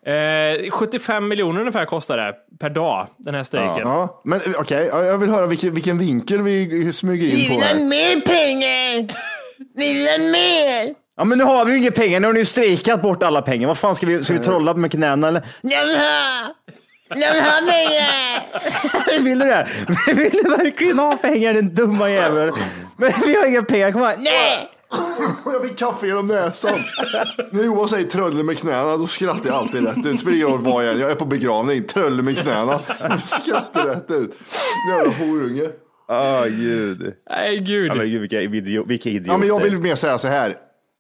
Eh, 0.05 0.71
75 0.71 1.27
miljoner 1.27 1.59
ungefär 1.59 1.85
kostar 1.85 2.17
det 2.17 2.35
per 2.59 2.69
dag, 2.69 3.07
den 3.17 3.35
här 3.35 3.43
strejken. 3.43 3.77
Ja, 3.87 4.21
men 4.25 4.41
eh, 4.41 4.51
okej, 4.59 4.87
ja, 4.91 5.03
jag 5.03 5.17
vill 5.17 5.29
höra 5.29 5.45
vilken, 5.45 5.73
vilken 5.73 5.97
vinkel 5.97 6.41
vi 6.41 6.93
smyger 6.93 7.27
in 7.27 7.55
på 7.59 7.61
här. 7.65 7.75
mer 7.85 8.21
pengar! 8.21 9.15
Vill 9.75 10.07
han 10.11 10.31
mer? 10.31 10.95
Ja, 11.17 11.23
men 11.23 11.37
nu 11.37 11.43
har 11.43 11.65
vi 11.65 11.71
ju 11.71 11.77
inga 11.77 11.91
pengar. 11.91 12.19
Nu 12.19 12.27
har 12.27 12.33
ni 12.33 12.39
ju 12.39 12.45
strejkat 12.45 13.01
bort 13.01 13.23
alla 13.23 13.41
pengar. 13.41 13.67
Vad 13.67 13.77
fan 13.77 13.95
ska 13.95 14.05
vi, 14.05 14.23
ska 14.23 14.33
vi 14.33 14.39
trolla 14.39 14.73
med 14.73 14.91
knäna 14.91 15.27
eller? 15.27 15.41
Jag 17.09 17.33
vill 19.23 19.39
du 19.39 19.45
det? 19.45 19.67
Vill 20.15 20.31
du 20.43 20.49
verkligen 20.49 20.99
ha 20.99 21.15
pengar 21.17 21.53
din 21.53 21.73
dumma 21.73 22.09
jävel? 22.09 22.51
Men 22.97 23.11
vi 23.25 23.35
har 23.35 23.45
inga 23.45 23.61
pengar. 23.61 23.91
Kom 23.91 24.01
igen. 24.01 24.15
Nej! 24.19 24.69
Jag 25.45 25.67
fick 25.67 25.77
kaffe 25.77 26.07
genom 26.07 26.27
näsan. 26.27 26.79
När 27.51 27.63
Johan 27.63 27.89
säger 27.89 28.07
trölle 28.07 28.43
med 28.43 28.57
knäna, 28.59 28.97
då 28.97 29.07
skrattar 29.07 29.45
jag 29.49 29.55
alltid 29.55 29.85
rätt 29.85 29.97
ut. 29.97 30.03
Det 30.03 30.17
spelar 30.17 30.35
ingen 30.35 30.47
roll 30.47 30.61
vad 30.61 30.85
jag 30.85 30.93
är. 30.93 30.99
Jag 30.99 31.11
är 31.11 31.15
på 31.15 31.25
begravning, 31.25 31.83
trölle 31.83 32.21
med 32.21 32.37
knäna. 32.39 32.79
Jag 32.99 33.29
skrattar 33.29 33.85
rätt 33.85 34.11
ut. 34.11 34.37
Jävla 34.89 35.11
horunge. 35.13 35.69
Åh 36.09 36.45
gud. 36.45 37.13
Nej, 37.29 37.59
gud. 37.59 37.91
Ja, 37.91 37.95
men 37.95 38.05
gud 38.09 38.21
vilka, 38.21 38.41
idiot, 38.41 38.87
vilka 38.87 39.09
idioter. 39.09 39.31
Ja, 39.31 39.37
men 39.37 39.47
jag 39.47 39.59
vill 39.59 39.77
mer 39.77 39.95
säga 39.95 40.17
så 40.17 40.27
här. 40.27 40.55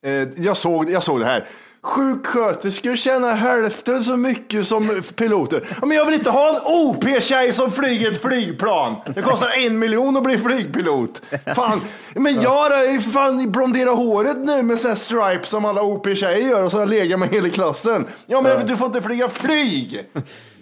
Eh, 0.05 0.11
Jag 0.37 0.57
såg, 0.57 0.89
jag 0.91 1.03
såg 1.03 1.19
det 1.19 1.25
här. 1.25 1.45
Sjuksköterskor 1.85 2.95
tjänar 2.95 3.35
hälften 3.35 4.03
så 4.03 4.17
mycket 4.17 4.67
som 4.67 5.01
piloter. 5.15 5.61
Ja, 5.81 5.85
men 5.85 5.97
jag 5.97 6.05
vill 6.05 6.13
inte 6.13 6.29
ha 6.29 6.49
en 6.49 6.61
OP-tjej 6.65 7.53
som 7.53 7.71
flyger 7.71 8.11
ett 8.11 8.21
flygplan. 8.21 8.95
Det 9.15 9.21
kostar 9.21 9.49
en 9.65 9.79
miljon 9.79 10.17
att 10.17 10.23
bli 10.23 10.37
flygpilot. 10.37 11.21
Fan, 11.55 11.81
men 12.13 12.41
jag 12.41 12.85
är 12.85 12.99
fan 12.99 13.51
blondera 13.51 13.89
håret 13.89 14.37
nu 14.37 14.61
med 14.61 14.79
sån 14.79 14.95
stripes 14.95 15.49
som 15.49 15.65
alla 15.65 15.81
OP-tjejer 15.81 16.49
gör 16.49 16.63
och 16.63 16.71
så 16.71 16.77
har 16.77 16.81
jag 16.81 16.89
legat 16.89 17.19
med 17.19 17.29
hela 17.29 17.49
klassen. 17.49 18.05
Ja, 18.27 18.41
men 18.41 18.67
du 18.67 18.77
får 18.77 18.87
inte 18.87 19.01
flyga 19.01 19.29
flyg. 19.29 20.03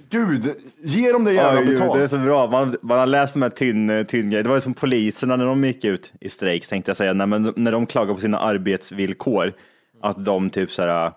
Gud, 0.10 0.56
ge 0.84 1.12
dem 1.12 1.24
det 1.24 1.34
jävla 1.34 1.62
betalt. 1.62 1.94
det 1.94 2.04
är 2.04 2.08
så 2.08 2.18
bra. 2.18 2.48
Man, 2.48 2.76
man 2.82 3.00
har 3.00 3.06
läst 3.06 3.34
de 3.34 3.42
här 3.42 3.50
tynn, 3.50 4.06
tynn 4.08 4.30
grejer. 4.30 4.44
Det 4.44 4.50
var 4.50 4.56
ju 4.56 4.62
som 4.62 4.74
poliserna 4.74 5.36
när 5.36 5.46
de 5.46 5.66
gick 5.66 5.86
ut 5.86 6.12
i 6.20 6.30
strejk, 6.30 6.68
tänkte 6.68 6.90
jag 6.90 6.98
säga, 6.98 7.14
när, 7.14 7.26
men, 7.26 7.54
när 7.56 7.72
de 7.72 7.86
klagar 7.86 8.14
på 8.14 8.20
sina 8.20 8.40
arbetsvillkor. 8.40 9.54
Att 10.04 10.26
de 10.26 10.50
typ 10.50 10.72
så 10.72 10.82
här, 10.82 11.12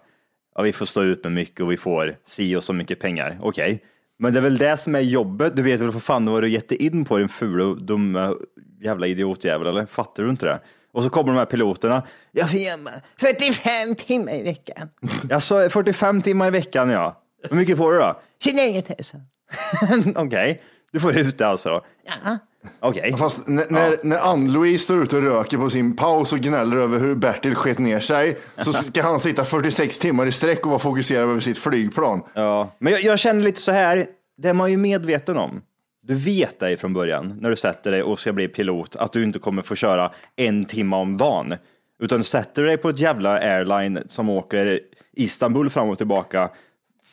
ja, 0.55 0.63
vi 0.63 0.73
får 0.73 0.87
stå 0.87 1.03
ut 1.03 1.25
med 1.25 1.33
mycket 1.33 1.61
och 1.61 1.73
vi 1.73 1.77
får 1.77 2.17
si 2.27 2.57
och 2.57 2.65
så 2.65 2.73
mycket 2.73 3.01
pengar. 3.01 3.39
Okej, 3.43 3.83
men 4.19 4.33
det 4.33 4.39
är 4.39 4.43
väl 4.43 4.59
det 4.59 4.77
som 4.77 4.95
är 4.95 5.01
jobbet. 5.01 5.57
Du 5.57 5.63
vet 5.63 5.81
väl 5.81 5.93
för 5.93 6.01
fan 6.01 6.25
vad 6.25 6.43
du 6.43 6.49
gett 6.49 6.73
in 6.73 7.05
på 7.05 7.19
din 7.19 7.29
fula 7.29 7.75
dumma 7.75 8.35
jävla 8.81 9.07
idiotjävel 9.07 9.67
eller? 9.67 9.87
Fattar 9.87 10.23
du 10.23 10.31
inte 10.31 10.47
det? 10.47 10.61
Och 10.93 11.03
så 11.03 11.11
kommer 11.11 11.33
de 11.33 11.39
här 11.39 11.45
piloterna. 11.47 12.03
Jag 12.33 12.51
får 12.51 12.59
jobba 12.61 12.91
45 13.21 13.95
timmar 13.97 14.33
i 14.33 14.43
veckan. 14.43 14.89
Sa 15.41 15.69
45 15.69 16.23
timmar 16.23 16.47
i 16.47 16.51
veckan 16.51 16.91
ja. 16.91 17.23
Hur 17.51 17.57
mycket 17.57 17.77
får 17.77 17.93
du 17.93 17.99
då? 17.99 18.21
29 18.43 18.83
000. 20.15 20.17
Okej, 20.27 20.63
du 20.93 21.01
får 21.01 21.19
ut 21.19 21.39
det 21.39 21.47
alltså. 21.47 21.85
Ja. 22.05 22.39
Okej. 22.81 23.17
Fast 23.17 23.49
när, 23.49 23.67
när, 23.71 23.99
när 24.03 24.19
Ann-Louise 24.19 24.85
står 24.85 25.03
ute 25.03 25.17
och 25.17 25.23
röker 25.23 25.59
på 25.59 25.71
sin 25.71 25.97
paus 25.97 26.33
och 26.33 26.39
gnäller 26.39 26.77
över 26.77 26.99
hur 26.99 27.15
Bertil 27.15 27.55
sket 27.55 27.79
ner 27.79 28.01
sig 28.01 28.39
så 28.59 28.73
ska 28.73 29.03
han 29.03 29.21
sitta 29.21 29.45
46 29.45 29.99
timmar 29.99 30.27
i 30.27 30.33
sträck 30.33 30.65
och 30.65 30.71
vara 30.71 30.79
fokuserad 30.79 31.31
över 31.31 31.41
sitt 31.41 31.59
flygplan. 31.59 32.23
Ja, 32.35 32.71
men 32.79 32.93
jag, 32.93 33.03
jag 33.03 33.19
känner 33.19 33.43
lite 33.43 33.61
så 33.61 33.73
här, 33.73 34.07
det 34.39 34.49
är 34.49 34.53
man 34.53 34.71
ju 34.71 34.77
medveten 34.77 35.37
om. 35.37 35.63
Du 36.03 36.15
vet 36.15 36.61
dig 36.61 36.77
från 36.77 36.93
början 36.93 37.39
när 37.41 37.51
du 37.51 37.57
sätter 37.57 37.91
dig 37.91 38.03
och 38.03 38.21
ska 38.21 38.33
bli 38.33 38.49
pilot 38.49 38.97
att 38.97 39.13
du 39.13 39.25
inte 39.25 39.39
kommer 39.39 39.63
få 39.63 39.75
köra 39.75 40.13
en 40.37 40.65
timme 40.65 40.97
om 40.97 41.17
dagen. 41.17 41.55
Utan 41.99 42.25
sätter 42.25 42.63
du 42.63 42.69
dig 42.69 42.77
på 42.77 42.89
ett 42.89 42.99
jävla 42.99 43.31
airline 43.31 44.03
som 44.11 44.29
åker 44.29 44.81
Istanbul 45.13 45.71
fram 45.71 45.89
och 45.89 45.99
tillbaka 45.99 46.51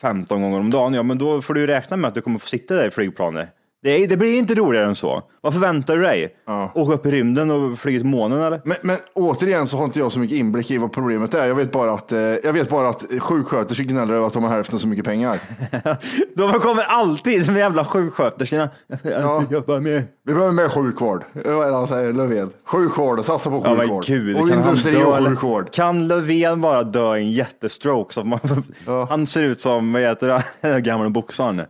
15 0.02 0.42
gånger 0.42 0.60
om 0.60 0.70
dagen, 0.70 0.94
ja 0.94 1.04
men 1.04 1.18
då 1.18 1.42
får 1.42 1.54
du 1.54 1.68
räkna 1.68 1.98
med 1.98 2.08
att 2.08 2.16
du 2.16 2.22
kommer 2.22 2.40
få 2.40 2.48
sitta 2.48 2.76
där 2.76 2.88
i 2.88 2.92
flygplanet. 2.92 3.50
Det, 3.84 3.90
är, 4.04 4.08
det 4.08 4.18
blir 4.18 4.38
inte 4.38 4.56
roligare 4.56 4.86
än 4.86 4.96
så. 4.96 5.24
Vad 5.42 5.54
förväntar 5.54 5.96
du 5.98 6.02
dig? 6.04 6.36
Åka 6.76 6.94
upp 6.94 7.06
i 7.06 7.12
rymden 7.12 7.52
och 7.52 7.80
flyga 7.80 8.00
till 8.00 8.08
månen 8.08 8.42
eller? 8.42 8.62
Men, 8.66 8.78
men 8.82 8.98
återigen 9.14 9.68
så 9.68 9.78
har 9.78 9.86
inte 9.86 10.00
jag 10.00 10.12
så 10.12 10.20
mycket 10.20 10.38
inblick 10.38 10.72
i 10.72 10.78
vad 10.78 10.92
problemet 10.92 11.34
är. 11.34 11.46
Jag 11.46 11.56
vet 11.56 11.72
bara 11.72 11.94
att, 11.94 12.12
eh, 12.12 12.20
jag 12.20 12.54
vet 12.54 12.70
bara 12.70 12.90
att 12.90 13.06
sjuksköterskor 13.20 13.84
gnäller 13.84 14.14
över 14.14 14.28
att 14.28 14.34
de 14.34 14.44
har 14.44 14.50
hälften 14.50 14.80
så 14.80 14.88
mycket 14.88 15.06
pengar. 15.06 15.40
De 16.36 16.60
kommer 16.60 16.84
alltid 16.84 17.48
med 17.48 17.58
jävla 17.58 17.86
sjuksköterskorna. 17.86 18.70
Ja. 19.04 19.44
Jobba 19.52 19.80
med. 19.80 20.04
Vi 20.26 20.34
behöver 20.34 20.52
mer 20.52 20.70
sjukvård. 20.70 21.24
Vad 21.34 21.68
är 21.68 21.72
det 21.72 21.78
han 21.78 21.88
säger, 21.88 22.14
Löfven? 22.14 22.50
Sjukvård, 22.66 23.26
satsa 23.26 23.50
på 23.50 23.62
Ja 23.66 23.70
men 23.70 23.80
sjukvård. 23.80 24.06
gud, 24.06 24.36
och 24.36 24.50
industri 24.50 25.04
och 25.04 25.28
sjukvård. 25.28 25.72
Kan 25.74 26.08
Löfven 26.08 26.62
bara 26.62 26.84
dö 26.84 27.16
i 27.18 27.22
en 27.22 27.32
jättestroke? 27.32 28.14
Så 28.14 28.24
man, 28.24 28.40
Han 29.10 29.28
ser 29.28 29.44
ut 29.44 29.62
som, 29.62 29.94
vad 29.94 30.02
heter 30.02 30.44
det, 30.62 30.82
gamla 30.82 31.10
boxaren 31.10 31.62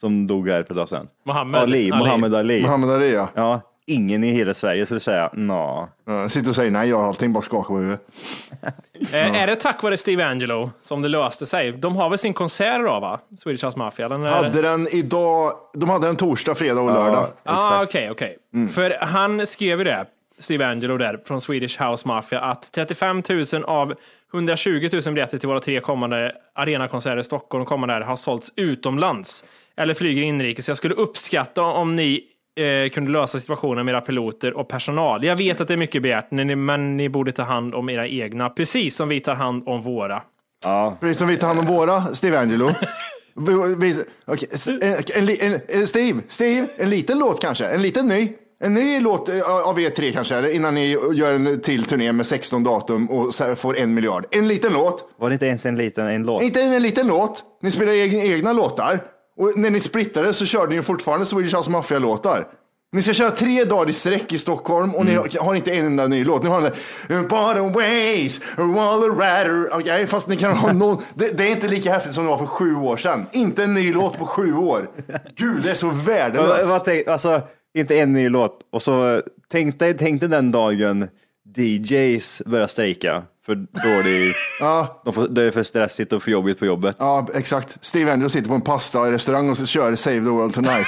som 0.00 0.26
dog 0.26 0.48
här 0.48 0.62
för 0.62 0.74
ett 0.74 0.78
tag 0.78 0.88
sedan. 0.88 1.08
Mohammed 1.24 1.60
Ali, 1.60 1.90
Ali. 1.92 1.98
Mohammed 1.98 2.34
Ali. 2.34 2.62
Muhammed 2.62 2.90
Ali 2.90 3.14
ja. 3.14 3.28
Ja, 3.34 3.60
ingen 3.86 4.24
i 4.24 4.30
hela 4.32 4.54
Sverige 4.54 4.84
skulle 4.86 5.00
säga 5.00 5.30
nå. 5.32 5.88
Ja, 6.06 6.28
Sitter 6.28 6.48
och 6.50 6.56
säger 6.56 6.70
nej, 6.70 6.88
jag 6.88 6.96
har 6.98 7.08
allting, 7.08 7.32
bara 7.32 7.42
skakar 7.42 7.68
på 7.68 7.78
huvudet. 7.78 8.00
Eh, 9.12 9.42
Är 9.42 9.46
det 9.46 9.56
tack 9.56 9.82
vare 9.82 9.96
Steve 9.96 10.26
Angelo 10.26 10.70
som 10.82 11.02
det 11.02 11.08
löste 11.08 11.46
sig? 11.46 11.72
De 11.72 11.96
har 11.96 12.08
väl 12.10 12.18
sin 12.18 12.34
konsert 12.34 12.80
idag 12.80 13.00
va? 13.00 13.18
Swedish 13.38 13.64
House 13.64 13.78
Mafia? 13.78 14.06
eller? 14.06 14.28
Hade 14.28 14.62
den 14.62 14.88
idag, 14.88 15.52
de 15.74 15.88
hade 15.90 16.06
den 16.06 16.16
torsdag, 16.16 16.54
fredag 16.54 16.80
och 16.80 16.92
lördag. 16.92 17.26
Ah, 17.44 17.82
okej, 17.82 18.10
okej. 18.10 18.36
För 18.74 18.96
han 19.00 19.46
skrev 19.46 19.78
ju 19.78 19.84
det, 19.84 20.06
Steve 20.38 20.66
Angelo 20.66 20.96
där, 20.96 21.20
från 21.24 21.40
Swedish 21.40 21.82
House 21.82 22.08
Mafia, 22.08 22.40
att 22.40 22.72
35 22.72 23.22
000 23.52 23.64
av 23.64 23.94
120 24.34 24.88
000 24.92 25.02
biljetter 25.14 25.38
till 25.38 25.48
våra 25.48 25.60
tre 25.60 25.80
kommande 25.80 26.32
arenakonserter 26.54 27.18
i 27.18 27.24
Stockholm 27.24 27.64
kommande 27.64 27.94
här 27.94 28.00
har 28.00 28.16
sålts 28.16 28.52
utomlands. 28.56 29.44
Eller 29.78 29.94
flyger 29.94 30.22
inrikes. 30.22 30.68
Jag 30.68 30.76
skulle 30.76 30.94
uppskatta 30.94 31.62
om 31.62 31.96
ni 31.96 32.20
eh, 32.84 32.90
kunde 32.90 33.10
lösa 33.10 33.40
situationen 33.40 33.84
med 33.86 33.92
era 33.92 34.00
piloter 34.00 34.52
och 34.56 34.68
personal. 34.68 35.24
Jag 35.24 35.36
vet 35.36 35.60
att 35.60 35.68
det 35.68 35.74
är 35.74 35.78
mycket 35.78 36.02
begärt, 36.02 36.30
men 36.30 36.46
ni, 36.46 36.56
men 36.56 36.96
ni 36.96 37.08
borde 37.08 37.32
ta 37.32 37.42
hand 37.42 37.74
om 37.74 37.88
era 37.88 38.06
egna, 38.08 38.48
precis 38.50 38.96
som 38.96 39.08
vi 39.08 39.20
tar 39.20 39.34
hand 39.34 39.62
om 39.68 39.82
våra. 39.82 40.22
Precis 41.00 41.18
som 41.18 41.28
vi 41.28 41.36
tar 41.36 41.46
hand 41.46 41.58
om 41.58 41.66
våra, 41.66 42.14
Steve 42.14 42.38
Angelo. 42.38 42.70
Vi- 43.40 43.74
vi- 43.78 44.04
okej, 44.26 44.48
s- 44.52 44.66
en, 44.68 44.78
en, 45.16 45.28
en, 45.52 45.60
en, 45.68 45.86
Steve, 45.86 46.20
Steve, 46.28 46.66
en 46.76 46.90
liten 46.90 47.18
låt 47.18 47.40
kanske, 47.42 47.66
en 47.66 47.82
liten 47.82 48.08
ny. 48.08 48.32
En 48.64 48.74
ny 48.74 49.00
låt 49.00 49.28
eh, 49.28 49.68
av 49.68 49.80
er 49.80 49.90
tre 49.90 50.12
kanske, 50.12 50.34
eller 50.36 50.54
innan 50.54 50.74
ni 50.74 50.96
gör 51.14 51.34
en 51.34 51.60
till 51.60 51.84
turné 51.84 52.12
med 52.12 52.26
16 52.26 52.64
datum 52.64 53.10
och 53.10 53.34
får 53.56 53.76
en 53.78 53.94
miljard. 53.94 54.26
En 54.30 54.48
liten 54.48 54.72
låt. 54.72 55.08
Var 55.18 55.28
det 55.30 55.32
inte 55.32 55.46
ens 55.46 55.66
en 55.66 55.76
liten 55.76 56.08
en 56.08 56.22
låt? 56.22 56.42
Inte 56.42 56.62
en 56.62 56.82
liten 56.82 57.06
låt. 57.06 57.44
Ni 57.62 57.70
spelar 57.70 57.92
egna, 57.92 58.22
egna 58.22 58.52
låtar. 58.52 59.00
Och 59.38 59.52
när 59.58 59.70
ni 59.70 59.80
splittade 59.80 60.34
så 60.34 60.46
körde 60.46 60.76
ni 60.76 60.82
fortfarande 60.82 61.26
Swedish 61.26 61.56
House 61.56 61.70
Mafia-låtar. 61.70 62.46
Ni 62.92 63.02
ska 63.02 63.12
köra 63.14 63.30
tre 63.30 63.64
dagar 63.64 63.90
i 63.90 63.92
sträck 63.92 64.32
i 64.32 64.38
Stockholm 64.38 64.94
och 64.94 65.04
ni 65.06 65.14
har- 65.14 65.54
inte 65.54 65.72
en 65.72 65.86
enda 65.86 66.06
ny 66.06 66.24
låt. 66.24 66.42
Ni 66.42 66.48
har 66.48 66.60
den 66.60 66.72
där 67.08 67.22
Bottom 67.28 67.72
ways, 67.72 68.40
all 68.56 69.00
the 69.02 69.08
ratter. 69.08 69.68
Okej, 69.74 70.06
fast 70.06 70.28
ni 70.28 70.36
kan 70.36 70.56
ha 70.56 70.72
någon. 70.72 71.02
Det, 71.14 71.38
det 71.38 71.44
är 71.44 71.50
inte 71.50 71.68
lika 71.68 71.92
häftigt 71.92 72.14
som 72.14 72.24
det 72.24 72.30
var 72.30 72.38
för 72.38 72.46
sju 72.46 72.74
år 72.74 72.96
sedan. 72.96 73.26
Inte 73.32 73.64
en 73.64 73.74
ny 73.74 73.92
låt 73.92 74.18
på 74.18 74.26
sju 74.26 74.54
år. 74.54 74.90
Gud, 75.36 75.62
det 75.62 75.70
är 75.70 75.74
så 75.74 75.88
värdelöst. 75.88 77.08
alltså, 77.08 77.42
inte 77.78 77.98
en 77.98 78.12
ny 78.12 78.28
låt. 78.28 78.58
Och 78.72 78.82
så 78.82 79.22
tänk 79.50 79.78
dig, 79.78 79.94
tänk 79.98 80.20
dig 80.20 80.28
den 80.28 80.52
dagen 80.52 81.08
DJs 81.56 82.42
börjar 82.46 82.66
strejka. 82.66 83.22
För 83.48 83.54
dålig, 83.54 84.34
Ja. 84.60 85.00
de 85.04 85.14
får, 85.14 85.28
det 85.28 85.42
är 85.42 85.50
för 85.50 85.62
stressigt 85.62 86.12
och 86.12 86.22
för 86.22 86.30
jobbigt 86.30 86.58
på 86.58 86.66
jobbet. 86.66 86.96
Ja, 86.98 87.28
exakt. 87.34 87.78
Steve 87.80 88.12
Andrews 88.12 88.32
sitter 88.32 88.48
på 88.48 88.54
en 88.54 88.60
pasta-restaurang 88.60 89.50
och 89.50 89.56
så 89.56 89.66
kör 89.66 89.94
Save 89.94 90.16
the 90.16 90.20
World 90.20 90.54
Tonight. 90.54 90.86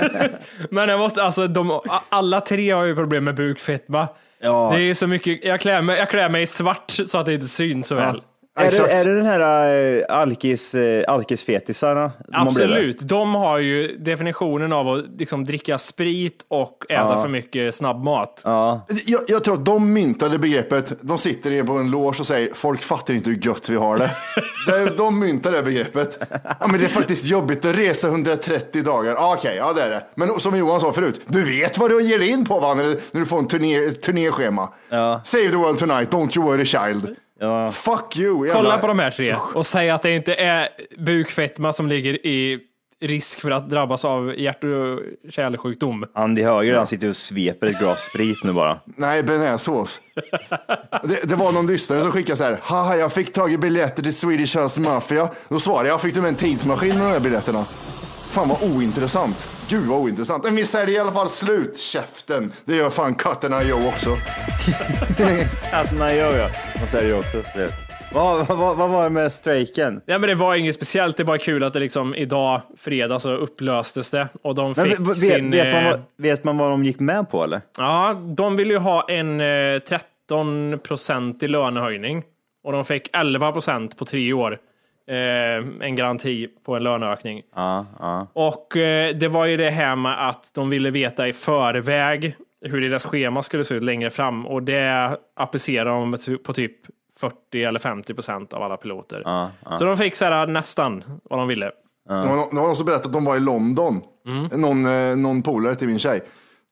Men 0.70 0.88
jag 0.88 0.98
måste, 0.98 1.22
alltså, 1.22 1.46
de, 1.46 1.80
alla 2.08 2.40
tre 2.40 2.70
har 2.70 2.84
ju 2.84 2.94
problem 2.94 3.24
med 3.24 3.34
bukfetma. 3.34 4.08
Ja. 4.40 4.72
Det 4.76 4.82
är 4.82 4.94
så 4.94 5.06
mycket, 5.06 5.44
jag 5.44 5.60
klär, 5.60 5.82
mig, 5.82 5.98
jag 5.98 6.10
klär 6.10 6.28
mig 6.28 6.42
i 6.42 6.46
svart 6.46 6.90
så 7.06 7.18
att 7.18 7.26
det 7.26 7.34
inte 7.34 7.48
syns 7.48 7.86
så 7.86 7.94
väl. 7.94 8.22
Är 8.58 8.70
det, 8.70 8.92
är 8.92 9.04
det 9.04 9.14
den 9.16 9.26
här 9.26 9.96
äh, 9.98 10.02
alkis, 10.08 10.74
äh, 10.74 11.04
alkisfetisarna? 11.08 12.12
Absolut. 12.32 12.98
De 13.00 13.34
har 13.34 13.58
ju 13.58 13.96
definitionen 13.98 14.72
av 14.72 14.88
att 14.88 15.04
liksom 15.18 15.44
dricka 15.44 15.78
sprit 15.78 16.44
och 16.48 16.84
äta 16.88 17.22
för 17.22 17.28
mycket 17.28 17.74
snabbmat. 17.74 18.40
Ja. 18.44 18.86
Jag, 19.06 19.20
jag 19.28 19.44
tror 19.44 19.54
att 19.54 19.64
de 19.64 19.92
myntade 19.92 20.38
begreppet, 20.38 20.92
de 21.00 21.18
sitter 21.18 21.50
i 21.50 21.62
på 21.62 21.72
en 21.72 21.90
loge 21.90 22.20
och 22.20 22.26
säger 22.26 22.54
folk 22.54 22.82
fattar 22.82 23.14
inte 23.14 23.30
hur 23.30 23.46
gött 23.46 23.68
vi 23.68 23.76
har 23.76 23.98
det. 23.98 24.10
De, 24.66 24.96
de 24.96 25.18
myntade 25.18 25.56
det 25.56 25.62
begreppet. 25.62 26.18
Ja, 26.60 26.66
men 26.66 26.78
det 26.80 26.84
är 26.84 26.88
faktiskt 26.88 27.24
jobbigt 27.24 27.64
att 27.64 27.76
resa 27.78 28.08
130 28.08 28.82
dagar. 28.82 29.12
Ja, 29.12 29.34
Okej, 29.38 29.56
ja 29.56 29.72
det 29.72 29.82
är 29.82 29.90
det. 29.90 30.02
Men 30.14 30.40
som 30.40 30.58
Johan 30.58 30.80
sa 30.80 30.92
förut, 30.92 31.20
du 31.26 31.42
vet 31.60 31.78
vad 31.78 31.90
du 31.90 32.02
ger 32.02 32.20
in 32.20 32.44
på 32.46 32.60
va? 32.60 32.74
När, 32.74 32.84
du- 32.84 33.00
när 33.10 33.20
du 33.20 33.26
får 33.26 33.38
en 33.38 33.48
turné, 33.48 33.90
turnéschema. 33.90 34.68
Ja. 34.88 35.20
Save 35.24 35.48
the 35.50 35.56
world 35.56 35.78
tonight, 35.78 36.10
don't 36.10 36.36
you 36.38 36.46
worry 36.46 36.64
child. 36.66 37.16
Ja. 37.40 37.70
Fuck 37.70 38.16
you. 38.16 38.36
Kolla 38.36 38.68
jävla- 38.68 38.78
på 38.78 38.86
de 38.86 38.98
här 38.98 39.10
tre 39.10 39.36
och 39.54 39.66
säg 39.66 39.90
att 39.90 40.02
det 40.02 40.10
inte 40.14 40.34
är 40.34 40.68
bukfetma 40.98 41.72
som 41.72 41.86
ligger 41.88 42.26
i 42.26 42.58
risk 43.00 43.40
för 43.40 43.50
att 43.50 43.70
drabbas 43.70 44.04
av 44.04 44.34
hjärt 44.38 44.64
och 44.64 45.00
kärlsjukdom. 45.32 46.06
Andy 46.14 46.42
Höger, 46.42 46.76
han 46.76 46.86
sitter 46.86 47.08
och 47.08 47.16
sveper 47.16 47.66
ett 47.66 47.78
glas 47.78 48.02
sprit 48.04 48.44
nu 48.44 48.52
bara. 48.52 48.78
Nej, 48.84 49.22
bearnaisesås. 49.22 50.00
det, 51.04 51.28
det 51.28 51.34
var 51.36 51.52
någon 51.52 51.66
lyssnare 51.66 52.00
som 52.00 52.12
skickade 52.12 52.36
så 52.36 52.44
här. 52.44 52.58
Haha, 52.62 52.96
jag 52.96 53.12
fick 53.12 53.32
tag 53.32 53.52
i 53.52 53.58
biljetter 53.58 54.02
till 54.02 54.14
Swedish 54.16 54.56
House 54.58 54.80
Mafia. 54.80 55.28
Då 55.48 55.60
svarade 55.60 55.88
jag, 55.88 56.00
fick 56.00 56.14
du 56.14 56.20
med 56.20 56.28
en 56.28 56.34
tidsmaskin 56.34 56.88
med 56.98 57.06
de 57.06 57.10
här 57.12 57.20
biljetterna? 57.20 57.64
Fan 58.28 58.48
vad 58.48 58.62
ointressant. 58.76 59.48
Gud 59.68 59.86
vad 59.86 59.98
ointressant. 60.00 60.44
Men 60.44 60.56
vi 60.56 60.66
säljer 60.66 60.96
i 60.96 60.98
alla 60.98 61.12
fall 61.12 61.28
slut. 61.28 61.78
Käften. 61.78 62.52
Det 62.64 62.76
gör 62.76 62.90
fan 62.90 63.14
katterna 63.14 63.62
Joe 63.62 63.88
också. 63.88 64.10
Och 66.82 66.88
så 66.88 66.96
är 66.96 67.02
det 67.02 67.08
ju 67.08 67.18
också 67.18 67.42
det. 67.54 67.68
Vad, 68.12 68.46
vad, 68.46 68.76
vad 68.76 68.90
var 68.90 69.04
det 69.04 69.10
med 69.10 69.32
strejken? 69.32 70.00
Nej, 70.06 70.18
men 70.18 70.28
det 70.28 70.34
var 70.34 70.54
inget 70.54 70.74
speciellt. 70.74 71.16
Det 71.16 71.24
var 71.24 71.38
kul 71.38 71.64
att 71.64 71.72
det 71.72 71.78
liksom 71.78 72.14
idag, 72.14 72.62
fredag, 72.78 73.20
så 73.20 73.32
upplöstes 73.32 74.10
det 74.10 74.28
och 74.42 74.54
de 74.54 74.74
Men, 74.76 74.90
fick 74.90 75.00
vet, 75.00 75.18
sin... 75.18 75.50
vet, 75.50 75.72
man 75.74 75.84
eh, 75.84 75.90
vad, 75.90 76.02
vet 76.18 76.44
man 76.44 76.58
vad 76.58 76.70
de 76.70 76.84
gick 76.84 77.00
med 77.00 77.30
på 77.30 77.44
eller? 77.44 77.60
Ja, 77.78 78.20
de 78.36 78.56
ville 78.56 78.72
ju 78.72 78.78
ha 78.78 79.08
en 79.08 79.40
eh, 79.40 79.78
13 79.78 80.78
procent 80.82 81.42
i 81.42 81.48
lönehöjning 81.48 82.22
och 82.64 82.72
de 82.72 82.84
fick 82.84 83.10
11 83.12 83.52
procent 83.52 83.98
på 83.98 84.04
tre 84.04 84.32
år. 84.32 84.58
Eh, 85.08 85.86
en 85.86 85.96
garanti 85.96 86.48
på 86.64 86.76
en 86.76 86.82
löneökning. 86.82 87.42
Ja, 87.54 87.86
ja. 87.98 88.26
Och 88.32 88.76
eh, 88.76 89.14
det 89.16 89.28
var 89.28 89.46
ju 89.46 89.56
det 89.56 89.70
här 89.70 89.96
med 89.96 90.28
att 90.28 90.50
de 90.54 90.70
ville 90.70 90.90
veta 90.90 91.28
i 91.28 91.32
förväg 91.32 92.36
hur 92.60 92.80
deras 92.80 93.04
schema 93.04 93.42
skulle 93.42 93.64
se 93.64 93.74
ut 93.74 93.82
längre 93.82 94.10
fram 94.10 94.46
och 94.46 94.62
det 94.62 95.18
applicerar 95.36 95.90
de 95.90 96.38
på 96.44 96.52
typ 96.52 96.76
40 97.20 97.62
eller 97.64 97.80
50 97.80 98.14
procent 98.14 98.52
av 98.52 98.62
alla 98.62 98.76
piloter. 98.76 99.22
Så 99.78 99.84
de 99.84 99.96
fick 99.96 100.14
så 100.14 100.24
här, 100.24 100.46
nästan 100.46 101.04
vad 101.22 101.38
de 101.38 101.48
ville. 101.48 101.70
Nå- 102.08 102.22
det 102.22 102.28
var 102.28 102.52
någon 102.62 102.76
som 102.76 102.86
berättade 102.86 103.06
att 103.06 103.12
de 103.12 103.24
var 103.24 103.36
i 103.36 103.40
London. 103.40 104.00
Någon, 104.52 104.86
eh, 104.86 105.16
någon 105.16 105.42
polare 105.42 105.74
till 105.74 105.88
min 105.88 105.98
tjej. 105.98 106.20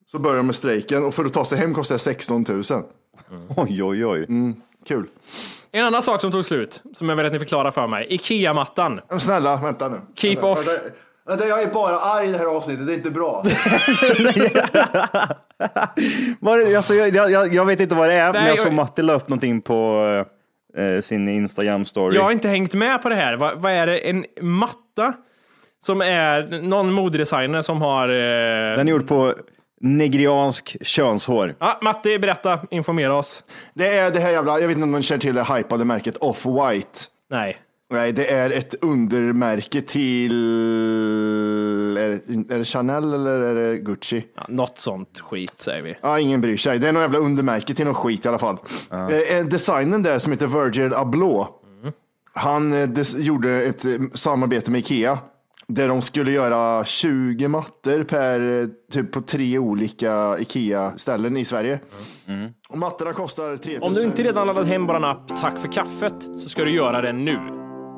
Så 0.07 0.19
började 0.19 0.39
de 0.39 0.47
med 0.47 0.55
strejken 0.57 1.05
och 1.05 1.15
för 1.15 1.25
att 1.25 1.33
ta 1.33 1.45
sig 1.45 1.59
hem 1.59 1.75
kostade 1.75 1.97
det 1.97 2.03
16 2.03 2.45
000. 2.49 2.63
Oj, 3.57 3.83
oj, 3.85 4.07
oj. 4.07 4.27
Kul. 4.87 5.07
En 5.73 5.85
annan 5.85 6.03
sak 6.03 6.21
som 6.21 6.33
tog 6.33 6.45
slut, 6.45 6.83
som 6.95 7.09
jag 7.09 7.17
vill 7.17 7.27
att 7.27 7.33
ni 7.33 7.39
förklarar 7.39 7.71
för 7.71 7.87
mig. 7.87 8.07
Ikea-mattan. 8.11 9.01
Men 9.11 9.21
snälla, 9.21 9.57
vänta 9.57 9.89
nu. 9.89 10.01
Keep 10.17 10.35
vänta, 10.35 10.47
off. 10.47 10.59
Vänta, 10.69 10.83
vänta, 11.29 11.47
jag 11.47 11.63
är 11.63 11.67
bara 11.67 12.01
arg 12.01 12.29
i 12.29 12.33
det 12.33 12.39
här 12.39 12.57
avsnittet, 12.57 12.87
det 12.87 12.93
är 12.93 12.97
inte 12.97 13.11
bra. 13.11 13.45
Var 16.41 16.59
det, 16.59 16.77
alltså, 16.77 16.95
jag, 16.95 17.31
jag, 17.31 17.55
jag 17.55 17.65
vet 17.65 17.81
inte 17.81 17.95
vad 17.95 18.09
det 18.09 18.15
är, 18.15 18.33
men 18.33 18.43
Nej, 18.43 18.49
jag 18.51 18.59
såg 18.59 18.67
jag- 18.67 18.75
Matti 18.75 19.03
la 19.03 19.13
upp 19.13 19.29
någonting 19.29 19.61
på 19.61 20.05
eh, 20.77 21.01
sin 21.01 21.29
Instagram-story. 21.29 22.15
Jag 22.15 22.23
har 22.23 22.31
inte 22.33 22.49
hängt 22.49 22.75
med 22.75 23.03
på 23.03 23.09
det 23.09 23.15
här. 23.15 23.37
Vad, 23.37 23.59
vad 23.59 23.73
är 23.73 23.87
det? 23.87 23.99
En 23.99 24.25
matta 24.41 25.13
som 25.87 26.01
är 26.01 26.63
någon 26.63 26.93
modedesigner 26.93 27.63
som 27.63 27.83
har... 27.83 28.09
Eh, 28.09 28.15
Den 28.77 28.89
är 28.89 28.91
gjord 28.91 29.09
på 29.09 29.35
nigeriansk 29.85 30.77
könshår. 30.83 31.55
Ja, 31.59 31.79
Matti, 31.83 32.19
berätta, 32.19 32.61
informera 32.71 33.15
oss. 33.15 33.45
Det 33.75 33.87
är 33.97 34.11
det 34.11 34.21
här 34.21 34.31
jävla, 34.31 34.61
jag 34.61 34.69
vet 34.69 34.75
inte 34.77 34.85
om 34.85 34.91
någon 34.91 35.03
känner 35.03 35.21
till 35.21 35.35
det 35.35 35.45
hypade 35.55 35.85
märket 35.85 36.17
Off-White. 36.19 37.09
Nej. 37.31 37.57
Nej, 37.93 38.13
det 38.13 38.31
är 38.31 38.51
ett 38.51 38.75
undermärke 38.81 39.81
till, 39.83 40.33
är 41.99 42.09
det, 42.09 42.55
är 42.55 42.59
det 42.59 42.65
Chanel 42.65 43.15
eller 43.15 43.41
är 43.41 43.55
det 43.55 43.79
Gucci? 43.79 44.25
Ja, 44.37 44.47
något 44.49 44.79
sånt 44.79 45.21
skit 45.21 45.53
säger 45.61 45.83
vi. 45.83 45.97
Ja, 46.01 46.19
ingen 46.21 46.41
bryr 46.41 46.57
sig. 46.57 46.79
Det 46.79 46.89
är 46.89 46.93
någon 46.93 47.03
jävla 47.03 47.19
undermärke 47.19 47.75
till 47.75 47.85
någon 47.85 47.95
skit 47.95 48.25
i 48.25 48.29
alla 48.29 48.39
fall. 48.39 48.57
Eh, 48.91 49.45
designen 49.47 50.03
där 50.03 50.19
som 50.19 50.33
heter 50.33 50.47
Virgil 50.47 50.95
Abloh, 50.95 51.49
han 52.33 52.73
eh, 52.73 52.89
des- 52.89 53.19
gjorde 53.19 53.63
ett 53.63 53.85
eh, 53.85 53.91
samarbete 54.15 54.71
med 54.71 54.79
Ikea 54.79 55.19
där 55.67 55.89
de 55.89 56.03
skulle 56.03 56.31
göra 56.31 56.85
20 56.85 57.49
mattor 57.49 58.05
per, 58.05 58.69
typ 58.93 59.13
på 59.13 59.21
tre 59.21 59.59
olika 59.59 60.39
Ikea-ställen 60.39 61.37
i 61.37 61.45
Sverige. 61.45 61.81
Och 62.69 62.79
mattorna 62.79 63.13
kostar 63.13 63.57
3000. 63.57 63.83
Om 63.83 63.95
du 63.95 64.03
inte 64.03 64.23
redan 64.23 64.47
laddat 64.47 64.67
hem 64.67 64.87
vår 64.87 65.05
app 65.05 65.37
Tack 65.41 65.59
för 65.59 65.73
kaffet 65.73 66.23
så 66.23 66.49
ska 66.49 66.65
du 66.65 66.71
göra 66.71 67.01
det 67.01 67.13
nu. 67.13 67.39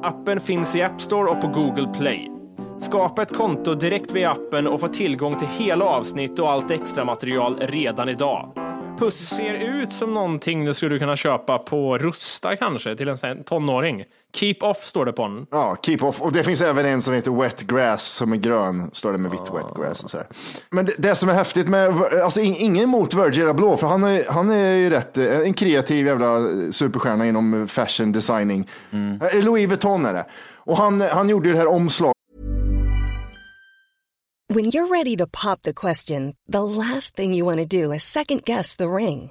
Appen 0.03 0.41
finns 0.41 0.77
i 0.77 0.83
App 0.83 1.01
Store 1.01 1.31
och 1.31 1.41
på 1.41 1.49
Google 1.49 1.95
Play. 1.99 2.31
Skapa 2.79 3.23
ett 3.23 3.37
konto 3.37 3.75
direkt 3.75 4.13
via 4.13 4.31
appen 4.31 4.67
och 4.67 4.81
få 4.81 4.89
tillgång 4.89 5.39
till 5.39 5.49
hela 5.49 5.85
avsnitt 5.85 6.39
och 6.39 6.51
allt 6.51 6.71
extra 6.71 7.05
material 7.05 7.59
redan 7.61 8.09
idag. 8.09 8.53
Puss 8.99 9.15
ser 9.15 9.55
ut 9.55 9.93
som 9.93 10.15
någonting 10.15 10.65
du 10.65 10.75
skulle 10.75 10.99
kunna 10.99 11.17
köpa 11.17 11.59
på 11.59 11.99
Rusta 11.99 12.57
kanske 12.57 12.97
till 12.97 13.09
en 13.09 13.45
tonåring. 13.45 14.05
Keep 14.37 14.57
off 14.61 14.85
står 14.87 15.05
det 15.05 15.13
på 15.13 15.23
den. 15.23 15.47
Ja, 15.51 15.77
keep 15.83 15.99
off. 16.03 16.23
Och 16.23 16.33
det 16.33 16.45
finns 16.45 16.61
även 16.63 16.87
en 16.87 17.03
som 17.03 17.15
heter 17.15 17.31
wet 17.31 17.63
grass 17.63 18.05
som 18.07 18.33
är 18.33 18.37
grön, 18.37 18.91
står 18.93 19.13
det 19.13 19.19
med 19.19 19.31
vitt 19.31 19.41
wet 19.55 19.75
grass 19.77 20.05
och 20.05 20.11
så 20.11 20.17
här. 20.17 20.27
Men 20.71 20.85
det, 20.87 20.95
det 20.99 21.15
som 21.15 21.29
är 21.29 21.35
häftigt 21.35 21.69
med, 21.69 22.03
alltså 22.23 22.41
in- 22.41 22.57
ingen 22.59 22.83
emot 22.85 23.15
Virgil 23.15 23.49
Abloh, 23.49 23.77
för 23.77 23.87
han 23.87 24.05
är, 24.05 24.25
han 24.31 24.51
är 24.51 24.75
ju 24.75 24.91
rätt, 24.91 25.19
eh, 25.19 25.39
en 25.41 25.55
kreativ 25.55 26.07
jävla 26.07 26.39
superstjärna 26.73 27.27
inom 27.27 27.69
fashion 27.69 28.13
designing. 28.13 28.71
Eh, 29.33 29.45
Louis 29.45 29.69
Vuitton 29.69 30.07
är 30.07 30.13
det. 30.13 30.27
Och 30.57 30.77
han, 30.77 31.01
han 31.01 31.29
gjorde 31.29 31.49
ju 31.49 31.53
det 31.53 31.59
här 31.61 31.67
omslaget 31.69 32.13
When 34.55 34.65
you're 34.65 34.89
ready 34.99 35.17
to 35.17 35.27
pop 35.27 35.63
the 35.63 35.73
question, 35.73 36.35
the 36.53 36.61
last 36.61 37.17
thing 37.17 37.35
you 37.35 37.45
want 37.47 37.71
to 37.71 37.77
do 37.83 37.93
is 37.95 38.03
second 38.05 38.43
guess 38.45 38.77
the 38.77 38.85
ring. 38.85 39.31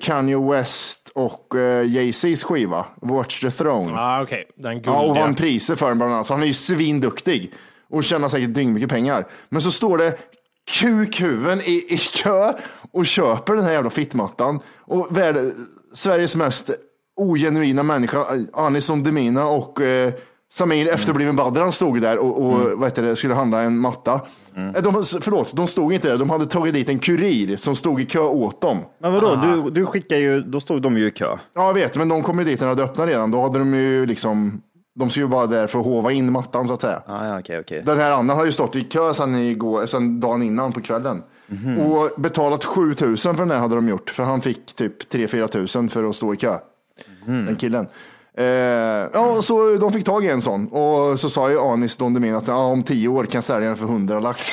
Kanye 0.00 0.36
West 0.36 1.12
och 1.14 1.54
eh, 1.54 1.86
Jay-Z's 1.90 2.44
skiva, 2.44 2.86
Watch 3.02 3.40
the 3.40 3.50
Throne. 3.50 3.92
Ah, 3.92 4.22
Okej, 4.22 4.50
den 4.56 4.82
Ja, 4.84 5.00
och 5.00 5.16
vann 5.16 5.34
priser 5.34 5.76
för 5.76 5.88
den 5.88 5.98
bland 5.98 6.12
annat. 6.12 6.26
Så 6.26 6.34
han 6.34 6.42
är 6.42 6.46
ju 6.46 6.52
svinduktig 6.52 7.52
och 7.90 8.04
tjänar 8.04 8.28
säkert 8.28 8.54
dyngmycket 8.54 8.88
pengar. 8.88 9.26
Men 9.48 9.62
så 9.62 9.70
står 9.70 9.98
det 9.98 10.18
kukhuven 10.80 11.60
i, 11.60 11.86
i 11.88 11.98
kö 11.98 12.52
och 12.92 13.06
köper 13.06 13.54
den 13.54 13.64
här 13.64 13.72
jävla 13.72 13.90
fittmattan. 13.90 14.60
Och 14.78 15.06
värld, 15.10 15.36
Sveriges 15.94 16.36
mest 16.36 16.70
ogenuina 17.16 17.82
människa, 17.82 18.26
Anis 18.52 18.86
Don 18.86 19.02
Demina 19.02 19.46
och 19.46 19.80
eh, 19.80 20.12
Samir 20.52 20.88
efterbliven 20.88 21.36
Badran 21.36 21.72
stod 21.72 22.00
där 22.02 22.18
och, 22.18 22.42
och 22.46 22.60
vad 22.78 22.88
heter 22.88 23.02
det, 23.02 23.16
skulle 23.16 23.34
handla 23.34 23.60
en 23.62 23.78
matta. 23.78 24.20
Eh, 24.56 24.82
De, 24.82 25.04
förlåt, 25.20 25.56
de 25.56 25.66
stod 25.66 25.92
inte 25.92 26.08
där. 26.08 26.18
De 26.18 26.30
hade 26.30 26.46
tagit 26.46 26.74
dit 26.74 26.88
en 26.88 26.98
kurir 26.98 27.56
som 27.56 27.76
stod 27.76 28.00
i 28.00 28.04
kö 28.06 28.20
åt 28.20 28.60
dem. 28.60 28.78
Men 28.98 29.12
vadå, 29.12 29.36
du, 29.36 29.70
du 29.70 29.86
skickar 29.86 30.16
ju, 30.16 30.40
då 30.42 30.60
stod 30.60 30.82
de 30.82 30.98
ju 30.98 31.06
i 31.06 31.10
kö. 31.10 31.26
Ja, 31.54 31.66
jag 31.66 31.74
vet, 31.74 31.96
men 31.96 32.08
de 32.08 32.22
kom 32.22 32.38
ju 32.38 32.44
dit 32.44 32.60
när 32.60 32.66
det 32.66 32.70
hade 32.70 32.82
öppnat 32.84 33.08
redan. 33.08 33.30
Då 33.30 33.42
hade 33.42 33.58
de 33.58 33.74
ju 33.74 34.06
liksom, 34.06 34.62
de 34.94 35.10
skulle 35.10 35.24
ju 35.26 35.30
bara 35.30 35.46
där 35.46 35.66
för 35.66 35.78
att 35.78 35.84
hova 35.84 36.12
in 36.12 36.32
mattan 36.32 36.68
så 36.68 36.74
att 36.74 36.80
säga. 36.80 37.02
Ah, 37.06 37.26
ja, 37.26 37.38
okej, 37.38 37.58
okej. 37.60 37.82
Den 37.86 37.98
här 37.98 38.10
Anna 38.12 38.34
har 38.34 38.44
ju 38.44 38.52
stått 38.52 38.76
i 38.76 38.80
kö 38.84 39.14
sedan, 39.14 39.34
igår, 39.34 39.86
sedan 39.86 40.20
dagen 40.20 40.42
innan 40.42 40.72
på 40.72 40.80
kvällen. 40.80 41.22
Och 41.80 42.20
betalat 42.20 42.64
7000 42.64 43.34
för 43.36 43.42
den 43.42 43.50
här 43.50 43.58
hade 43.58 43.74
de 43.74 43.88
gjort. 43.88 44.10
För 44.10 44.22
han 44.22 44.40
fick 44.40 44.66
typ 44.66 45.12
3-4 45.12 45.46
tusen 45.48 45.88
för 45.88 46.04
att 46.04 46.16
stå 46.16 46.34
i 46.34 46.36
kö. 46.36 46.58
Den 47.26 47.56
killen. 47.56 47.86
Eh, 48.38 48.44
ja, 49.12 49.42
så 49.42 49.76
de 49.76 49.92
fick 49.92 50.04
tag 50.04 50.24
i 50.24 50.28
en 50.28 50.42
sån. 50.42 50.68
Och 50.68 51.20
så 51.20 51.30
sa 51.30 51.50
ju 51.50 51.60
Anis 51.60 51.96
Don 51.96 52.14
Demin 52.14 52.34
att 52.34 52.48
ja, 52.48 52.56
om 52.56 52.82
tio 52.82 53.08
år 53.08 53.24
kan 53.24 53.30
jag 53.34 53.44
sälja 53.44 53.68
den 53.68 53.76
för 53.76 53.84
100 53.84 54.20
lax. 54.20 54.52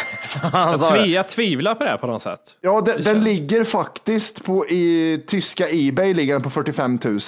Jag, 0.53 0.89
tvi, 0.89 1.13
jag 1.13 1.27
tvivlar 1.29 1.75
på 1.75 1.83
det 1.83 1.89
här 1.89 1.97
på 1.97 2.07
något 2.07 2.21
sätt. 2.21 2.39
Ja, 2.61 2.81
den, 2.81 3.03
den 3.03 3.23
ligger 3.23 3.63
faktiskt 3.63 4.45
på 4.45 4.67
i 4.67 5.23
tyska 5.27 5.65
Ebay 5.71 6.13
ligger 6.13 6.33
den 6.33 6.41
på 6.41 6.49
45 6.49 6.99
000. 7.03 7.19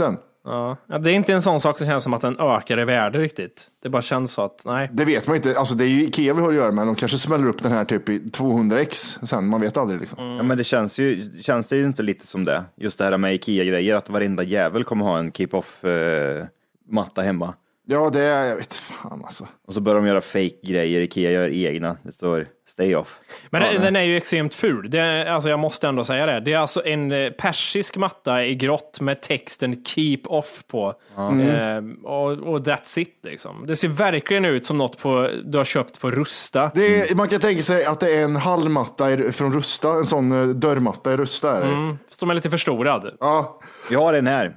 Ja. 0.48 0.78
Det 1.00 1.12
är 1.12 1.14
inte 1.14 1.34
en 1.34 1.42
sån 1.42 1.60
sak 1.60 1.78
som 1.78 1.88
känns 1.88 2.04
som 2.04 2.14
att 2.14 2.22
den 2.22 2.40
ökar 2.40 2.80
i 2.80 2.86
värde 2.86 3.20
riktigt. 3.20 3.68
Det 3.84 3.90
bara 3.90 4.02
känns 4.02 4.32
så 4.32 4.42
att, 4.42 4.62
nej. 4.66 4.90
Det 4.94 5.06
vet 5.06 5.28
man 5.28 5.36
inte. 5.36 5.60
Alltså 5.60 5.76
det 5.76 5.86
är 5.86 5.90
ju 5.90 6.04
Ikea 6.04 6.34
vi 6.34 6.42
har 6.42 6.50
att 6.50 6.56
göra 6.56 6.72
med. 6.72 6.88
De 6.88 6.96
kanske 6.96 7.18
smäller 7.18 7.48
upp 7.48 7.64
den 7.64 7.72
här 7.72 7.86
typ 7.86 8.10
i 8.10 8.20
200x 8.20 9.26
sen. 9.28 9.48
Man 9.50 9.62
vet 9.62 9.78
aldrig 9.78 10.00
liksom. 10.00 10.36
Ja, 10.38 10.44
men 10.44 10.58
det 10.58 10.64
känns 10.64 11.00
ju, 11.00 11.32
känns 11.42 11.68
det 11.68 11.78
ju 11.78 11.86
inte 11.86 12.04
lite 12.04 12.28
som 12.28 12.44
det. 12.44 12.64
Just 12.76 12.98
det 12.98 13.04
här 13.04 13.18
med 13.18 13.34
Ikea-grejer, 13.34 13.96
att 13.96 14.10
varenda 14.10 14.44
jävel 14.44 14.84
kommer 14.84 15.06
ha 15.06 15.20
en 15.20 15.32
keep-off-matta 15.32 17.22
hemma. 17.22 17.54
Ja, 17.90 18.10
det 18.10 18.22
är, 18.22 18.46
jag 18.46 18.56
vet 18.56 18.74
fan 18.74 19.22
alltså. 19.26 19.48
Och 19.68 19.74
så 19.74 19.82
börjar 19.82 20.02
de 20.02 20.08
göra 20.08 20.22
fake-grejer, 20.22 21.02
Ikea 21.02 21.32
gör 21.32 21.50
egna. 21.50 21.98
Det 22.04 22.12
står 22.12 22.48
stay 22.68 22.96
off. 22.96 23.20
Men 23.50 23.62
den, 23.62 23.82
den 23.82 23.96
är 23.96 24.02
ju 24.04 24.18
extremt 24.18 24.54
ful. 24.54 24.90
Det 24.90 25.00
är, 25.00 25.26
alltså 25.26 25.50
jag 25.50 25.60
måste 25.60 25.88
ändå 25.88 26.04
säga 26.04 26.26
det. 26.26 26.40
Det 26.40 26.54
är 26.54 26.58
alltså 26.58 26.86
en 26.86 27.12
eh, 27.12 27.30
persisk 27.32 27.98
matta 27.98 28.46
i 28.46 28.56
grått 28.56 29.00
med 29.02 29.22
texten 29.22 29.86
Keep 29.86 30.20
Off 30.26 30.64
på. 30.68 30.94
Eh, 31.18 31.84
och, 32.04 32.32
och 32.32 32.60
that's 32.60 33.00
it 33.00 33.20
liksom. 33.24 33.66
Det 33.68 33.76
ser 33.76 33.88
verkligen 33.88 34.46
ut 34.46 34.66
som 34.66 34.78
något 34.78 34.98
på, 34.98 35.30
du 35.46 35.58
har 35.58 35.66
köpt 35.66 36.00
på 36.02 36.12
Rusta. 36.12 36.72
Det 36.76 37.12
är, 37.12 37.16
Man 37.16 37.28
kan 37.28 37.40
tänka 37.40 37.64
sig 37.64 37.86
att 37.86 38.00
det 38.00 38.18
är 38.18 38.24
en 38.24 38.36
hallmatta 38.36 39.32
från 39.32 39.54
Rusta. 39.54 39.92
En 39.92 40.06
sån 40.06 40.32
eh, 40.32 40.48
dörrmatta 40.48 41.14
i 41.14 41.18
Rusta. 41.18 41.64
Mm, 41.64 41.98
som 42.10 42.30
är 42.30 42.34
lite 42.34 42.50
förstorad. 42.50 43.18
Ja, 43.20 43.60
Jag 43.92 44.00
har 44.00 44.14
en 44.14 44.28
här. 44.28 44.56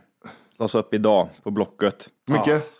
Lades 0.58 0.74
upp 0.74 0.94
idag 0.94 1.28
på 1.42 1.50
Blocket. 1.50 2.08
mycket. 2.28 2.70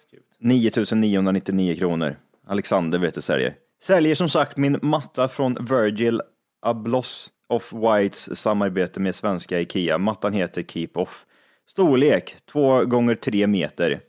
9999 0.40 1.76
kronor. 1.76 2.16
Alexander 2.46 2.98
vet 2.98 3.14
du 3.14 3.20
säljer. 3.20 3.54
Säljer 3.82 4.14
som 4.14 4.28
sagt 4.28 4.56
min 4.56 4.78
matta 4.82 5.28
från 5.28 5.66
Virgil 5.70 6.22
Abloss 6.62 7.30
of 7.48 7.72
Whites 7.72 8.38
samarbete 8.40 9.00
med 9.00 9.14
svenska 9.14 9.60
Ikea. 9.60 9.98
Mattan 9.98 10.32
heter 10.32 10.62
Keep 10.62 10.90
Off. 10.94 11.26
Storlek 11.66 12.36
2 12.52 12.84
gånger 12.84 13.14
3 13.14 13.46
meter. 13.46 14.00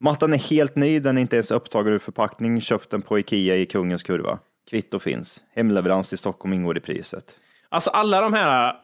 Mattan 0.00 0.32
är 0.32 0.38
helt 0.38 0.76
ny, 0.76 1.00
den 1.00 1.16
är 1.16 1.20
inte 1.20 1.36
ens 1.36 1.50
upptagen 1.50 1.92
ur 1.92 1.98
förpackning. 1.98 2.60
Köpt 2.60 2.90
den 2.90 3.02
på 3.02 3.18
Ikea 3.18 3.56
i 3.56 3.66
Kungens 3.66 4.02
Kurva. 4.02 4.38
Kvitto 4.70 4.98
finns. 4.98 5.42
Hemleverans 5.54 6.08
till 6.08 6.18
Stockholm 6.18 6.52
ingår 6.52 6.76
i 6.78 6.80
priset. 6.80 7.38
Alltså 7.68 7.90
alla 7.90 8.20
de 8.20 8.32
här, 8.32 8.74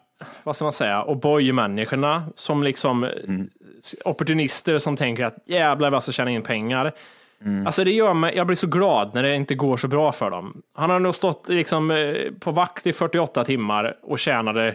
vad 0.42 0.56
ska 0.56 0.64
man 0.64 0.72
säga, 0.72 1.04
O'boy-människorna 1.04 2.22
som 2.34 2.62
liksom 2.62 3.06
opportunister 4.04 4.78
som 4.78 4.96
tänker 4.96 5.24
att 5.24 5.36
jävlar 5.44 5.90
vad 5.90 5.96
jag 5.96 6.02
ska 6.02 6.12
tjäna 6.12 6.30
in 6.30 6.42
pengar. 6.42 6.92
Alltså 7.66 7.84
det 7.84 7.90
gör 7.90 8.14
mig, 8.14 8.36
jag 8.36 8.46
blir 8.46 8.56
så 8.56 8.66
glad 8.66 9.14
när 9.14 9.22
det 9.22 9.34
inte 9.34 9.54
går 9.54 9.76
så 9.76 9.88
bra 9.88 10.12
för 10.12 10.30
dem. 10.30 10.62
Han 10.74 10.90
har 10.90 10.98
nog 10.98 11.14
stått 11.14 11.48
liksom 11.48 11.90
eh, 11.90 12.14
på 12.40 12.50
vakt 12.50 12.86
i 12.86 12.92
48 12.92 13.44
timmar 13.44 13.96
och 14.02 14.18
tjänade 14.18 14.74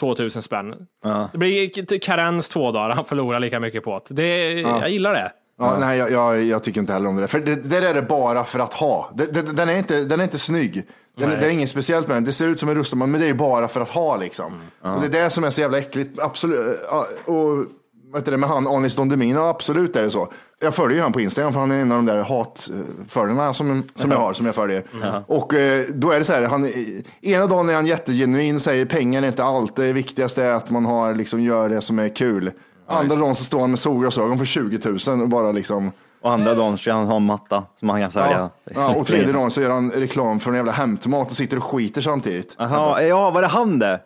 2000 0.00 0.42
spänn. 0.42 0.86
Det 1.32 1.38
blir 1.38 1.98
karens 1.98 2.48
två 2.48 2.72
dagar, 2.72 2.90
han 2.90 3.04
förlorar 3.04 3.40
lika 3.40 3.60
mycket 3.60 3.84
på 3.84 4.00
det. 4.08 4.14
det 4.14 4.60
Jag 4.60 4.90
gillar 4.90 5.14
det. 5.14 5.32
Ja, 5.58 5.78
Nej, 5.78 5.98
jag, 5.98 6.10
jag, 6.10 6.42
jag 6.42 6.62
tycker 6.62 6.80
inte 6.80 6.92
heller 6.92 7.08
om 7.08 7.16
det. 7.16 7.22
där. 7.22 7.26
För 7.26 7.40
det, 7.40 7.54
det 7.54 7.80
där 7.80 7.82
är 7.82 7.94
det 7.94 8.02
bara 8.02 8.44
för 8.44 8.58
att 8.58 8.74
ha. 8.74 9.10
Det, 9.14 9.26
det, 9.26 9.42
den, 9.42 9.68
är 9.68 9.76
inte, 9.76 10.04
den 10.04 10.20
är 10.20 10.24
inte 10.24 10.38
snygg. 10.38 10.86
Den, 11.16 11.30
det 11.30 11.46
är 11.46 11.50
inget 11.50 11.70
speciellt 11.70 12.08
med 12.08 12.16
den. 12.16 12.24
Det 12.24 12.32
ser 12.32 12.46
ut 12.46 12.60
som 12.60 12.68
en 12.68 12.74
rustad, 12.74 12.96
men 12.96 13.12
det 13.20 13.28
är 13.28 13.34
bara 13.34 13.68
för 13.68 13.80
att 13.80 13.88
ha 13.88 14.16
liksom. 14.16 14.52
Och 14.80 15.00
det 15.00 15.06
är 15.06 15.22
det 15.24 15.30
som 15.30 15.44
är 15.44 15.50
så 15.50 15.60
jävla 15.60 15.78
äckligt. 15.78 16.18
Absolut. 16.18 16.78
Ja, 16.90 17.06
Och 17.24 17.66
Vet 18.12 18.24
du 18.24 18.36
med 18.36 18.48
han 18.48 18.66
Anis 18.66 18.96
Don 18.96 19.08
Demina, 19.08 19.48
absolut 19.48 19.96
är 19.96 20.02
det 20.02 20.10
så. 20.10 20.32
Jag 20.60 20.74
följer 20.74 20.96
ju 20.96 21.02
han 21.02 21.12
på 21.12 21.20
Instagram 21.20 21.52
för 21.52 21.60
han 21.60 21.70
är 21.70 21.82
en 21.82 21.92
av 21.92 21.98
de 21.98 22.06
där 22.06 22.22
hatföljarna 22.22 23.54
som, 23.54 23.82
som 23.94 24.10
jag 24.10 24.18
har, 24.18 24.32
som 24.32 24.46
jag 24.46 24.54
följer. 24.54 24.84
Och 25.26 25.54
eh, 25.54 25.84
då 25.94 26.10
är 26.10 26.18
det 26.18 26.24
så 26.24 26.32
här, 26.32 26.42
han, 26.42 26.72
ena 27.20 27.46
dagen 27.46 27.68
är 27.68 27.74
han 27.74 27.86
jättegenuin, 27.86 28.60
säger 28.60 28.84
pengar 28.84 29.22
är 29.22 29.26
inte 29.26 29.44
allt, 29.44 29.76
det 29.76 29.92
viktigaste 29.92 30.44
är 30.44 30.52
att 30.52 30.70
man 30.70 30.84
har, 30.84 31.14
liksom, 31.14 31.40
gör 31.42 31.68
det 31.68 31.80
som 31.80 31.98
är 31.98 32.08
kul. 32.08 32.50
Andra 32.88 33.16
dagen 33.16 33.34
så 33.34 33.44
står 33.44 33.60
han 33.60 33.70
med 33.70 33.78
solglasögon 33.78 34.38
för 34.38 34.44
20 34.44 34.78
000 35.08 35.22
och 35.22 35.28
bara 35.28 35.52
liksom 35.52 35.92
Och 36.20 36.32
andra 36.32 36.54
dagen 36.54 36.78
ska 36.78 36.92
han 36.92 37.06
ha 37.06 37.16
en 37.16 37.26
matta 37.26 37.64
som 37.74 37.88
han 37.88 38.00
kan 38.00 38.10
sälja. 38.10 38.50
Ja, 38.64 38.70
ja, 38.74 38.94
och 38.94 39.06
tredje 39.06 39.32
dagen 39.32 39.50
så 39.50 39.62
gör 39.62 39.70
han 39.70 39.90
reklam 39.90 40.40
för 40.40 40.50
en 40.50 40.56
jävla 40.56 40.72
hämtmat 40.72 41.30
och 41.30 41.36
sitter 41.36 41.56
och 41.56 41.64
skiter 41.64 42.00
samtidigt. 42.00 42.56
Jaha, 42.58 43.02
ja, 43.02 43.30
var 43.30 43.42
det 43.42 43.48
han 43.48 43.78
det? 43.78 44.00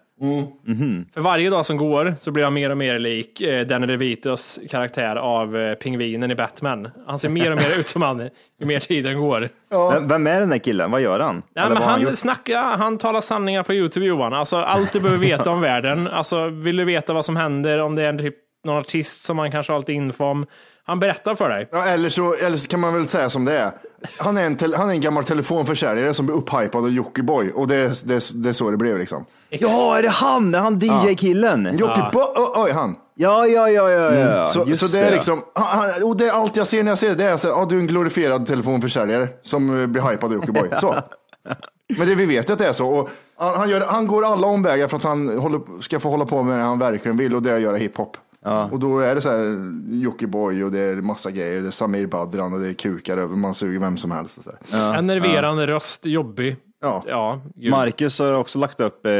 För 1.14 1.20
varje 1.20 1.50
dag 1.50 1.66
som 1.66 1.76
går 1.76 2.14
så 2.20 2.30
blir 2.30 2.44
han 2.44 2.54
mer 2.54 2.70
och 2.70 2.76
mer 2.76 2.98
lik 2.98 3.40
eh, 3.40 3.66
Danny 3.66 3.86
DeVitos 3.86 4.60
karaktär 4.70 5.16
av 5.16 5.56
eh, 5.56 5.74
pingvinen 5.74 6.30
i 6.30 6.34
Batman. 6.34 6.88
Han 7.06 7.18
ser 7.18 7.28
mer 7.28 7.50
och 7.50 7.56
mer 7.56 7.78
ut 7.80 7.88
som 7.88 8.02
han 8.02 8.30
ju 8.60 8.66
mer 8.66 8.80
tiden 8.80 9.20
går. 9.20 9.48
Vem, 9.92 10.08
vem 10.08 10.26
är 10.26 10.40
den 10.40 10.48
där 10.48 10.58
killen? 10.58 10.90
Vad 10.90 11.00
gör 11.00 11.20
han? 11.20 11.42
Nej, 11.54 11.64
men 11.64 11.74
vad 11.74 11.82
har 11.82 11.90
han, 11.90 12.00
gjort? 12.00 12.18
snackar, 12.18 12.62
han 12.62 12.98
talar 12.98 13.20
sanningar 13.20 13.62
på 13.62 13.74
Youtube 13.74 14.06
Johan. 14.06 14.32
Alltså, 14.32 14.56
allt 14.56 14.92
du 14.92 15.00
behöver 15.00 15.20
veta 15.20 15.50
om 15.50 15.60
världen. 15.60 16.08
Alltså, 16.08 16.48
vill 16.48 16.76
du 16.76 16.84
veta 16.84 17.12
vad 17.12 17.24
som 17.24 17.36
händer, 17.36 17.78
om 17.78 17.94
det 17.94 18.02
är 18.02 18.08
en, 18.08 18.18
typ, 18.18 18.36
någon 18.64 18.76
artist 18.78 19.24
som 19.24 19.36
man 19.36 19.50
kanske 19.50 19.72
har 19.72 19.78
lite 19.80 19.92
info 19.92 20.24
om. 20.24 20.46
Han 20.84 21.00
berättar 21.00 21.34
för 21.34 21.48
dig. 21.48 21.68
Ja, 21.72 21.84
eller, 21.84 22.08
så, 22.08 22.34
eller 22.34 22.56
så 22.56 22.68
kan 22.68 22.80
man 22.80 22.94
väl 22.94 23.08
säga 23.08 23.30
som 23.30 23.44
det 23.44 23.58
är. 23.58 23.72
Han 24.18 24.36
är 24.36 24.42
en, 24.42 24.56
tel- 24.56 24.74
han 24.74 24.88
är 24.88 24.92
en 24.94 25.00
gammal 25.00 25.24
telefonförsäljare 25.24 26.14
som 26.14 26.26
blir 26.26 26.36
upphypad 26.36 26.84
av 26.84 26.90
Jockiboi 26.90 27.52
och 27.54 27.66
det, 27.68 28.04
det, 28.04 28.30
det 28.42 28.48
är 28.48 28.52
så 28.52 28.70
det 28.70 28.76
blev 28.76 28.98
liksom. 28.98 29.24
Ja, 29.50 29.98
är 29.98 30.02
det 30.02 30.08
han? 30.08 30.54
Är 30.54 30.58
han 30.58 30.78
DJ-killen? 30.78 31.76
Jockiboi, 31.78 32.24
oj, 32.36 32.46
oj 32.56 32.70
han. 32.70 32.96
Ja, 33.14 33.46
ja, 33.46 33.70
ja, 33.70 33.90
ja, 33.90 34.14
ja. 34.14 34.46
Så, 34.46 34.64
Just 34.66 34.80
så 34.80 34.96
det 34.96 35.04
är 35.04 35.10
liksom, 35.10 35.42
han- 35.54 35.78
han- 35.78 36.02
och 36.04 36.16
det 36.16 36.26
är 36.28 36.32
allt 36.32 36.56
jag 36.56 36.66
ser 36.66 36.82
när 36.82 36.90
jag 36.90 36.98
ser 36.98 37.08
det, 37.08 37.14
det 37.14 37.24
är 37.24 37.36
så, 37.36 37.48
ja, 37.48 37.66
du 37.70 37.76
är 37.76 37.80
en 37.80 37.86
glorifierad 37.86 38.46
telefonförsäljare 38.46 39.28
som 39.42 39.80
eh, 39.80 39.86
blir 39.86 40.02
hypad 40.02 40.24
av 40.24 40.32
Jockiboi. 40.34 40.68
Så. 40.80 40.96
Men 41.98 42.08
det, 42.08 42.14
vi 42.14 42.26
vet 42.26 42.48
ju 42.48 42.52
att 42.52 42.58
det 42.58 42.66
är 42.68 42.72
så. 42.72 42.88
Och 42.88 43.10
han, 43.38 43.54
han, 43.56 43.68
gör, 43.68 43.80
han 43.80 44.06
går 44.06 44.24
alla 44.32 44.46
omvägar 44.46 44.88
för 44.88 44.96
att 44.96 45.02
han 45.02 45.38
håller, 45.38 45.60
ska 45.82 46.00
få 46.00 46.08
hålla 46.10 46.24
på 46.24 46.42
med 46.42 46.58
det 46.58 46.62
han 46.64 46.78
verkligen 46.78 47.16
vill 47.16 47.34
och 47.34 47.42
det 47.42 47.50
är 47.50 47.54
att 47.56 47.60
göra 47.62 47.76
hiphop. 47.76 48.16
Och 48.44 48.78
då 48.78 48.98
är 48.98 49.14
det 49.14 49.20
så 49.20 49.30
här 49.30 49.72
Jockiboi 50.02 50.62
och 50.62 50.72
det 50.72 50.78
är 50.78 50.96
massa 50.96 51.30
grejer. 51.30 51.62
Det 51.62 51.68
är 51.68 51.70
Samir 51.70 52.06
Badran 52.06 52.52
och 52.54 52.60
det 52.60 52.68
är 52.68 52.72
kukar 52.74 53.16
över, 53.16 53.36
man 53.36 53.54
suger 53.54 53.80
vem 53.80 53.96
som 53.96 54.10
helst. 54.10 54.38
Och 54.38 54.44
så 54.44 54.50
här. 54.72 54.98
Enerverande 54.98 55.66
röst, 55.66 56.06
jobbig. 56.06 56.56
Ja. 56.80 57.04
Ja, 57.06 57.40
gud. 57.54 57.70
Marcus 57.70 58.18
har 58.18 58.34
också 58.34 58.58
lagt 58.58 58.80
upp 58.80 59.06
eh, 59.06 59.12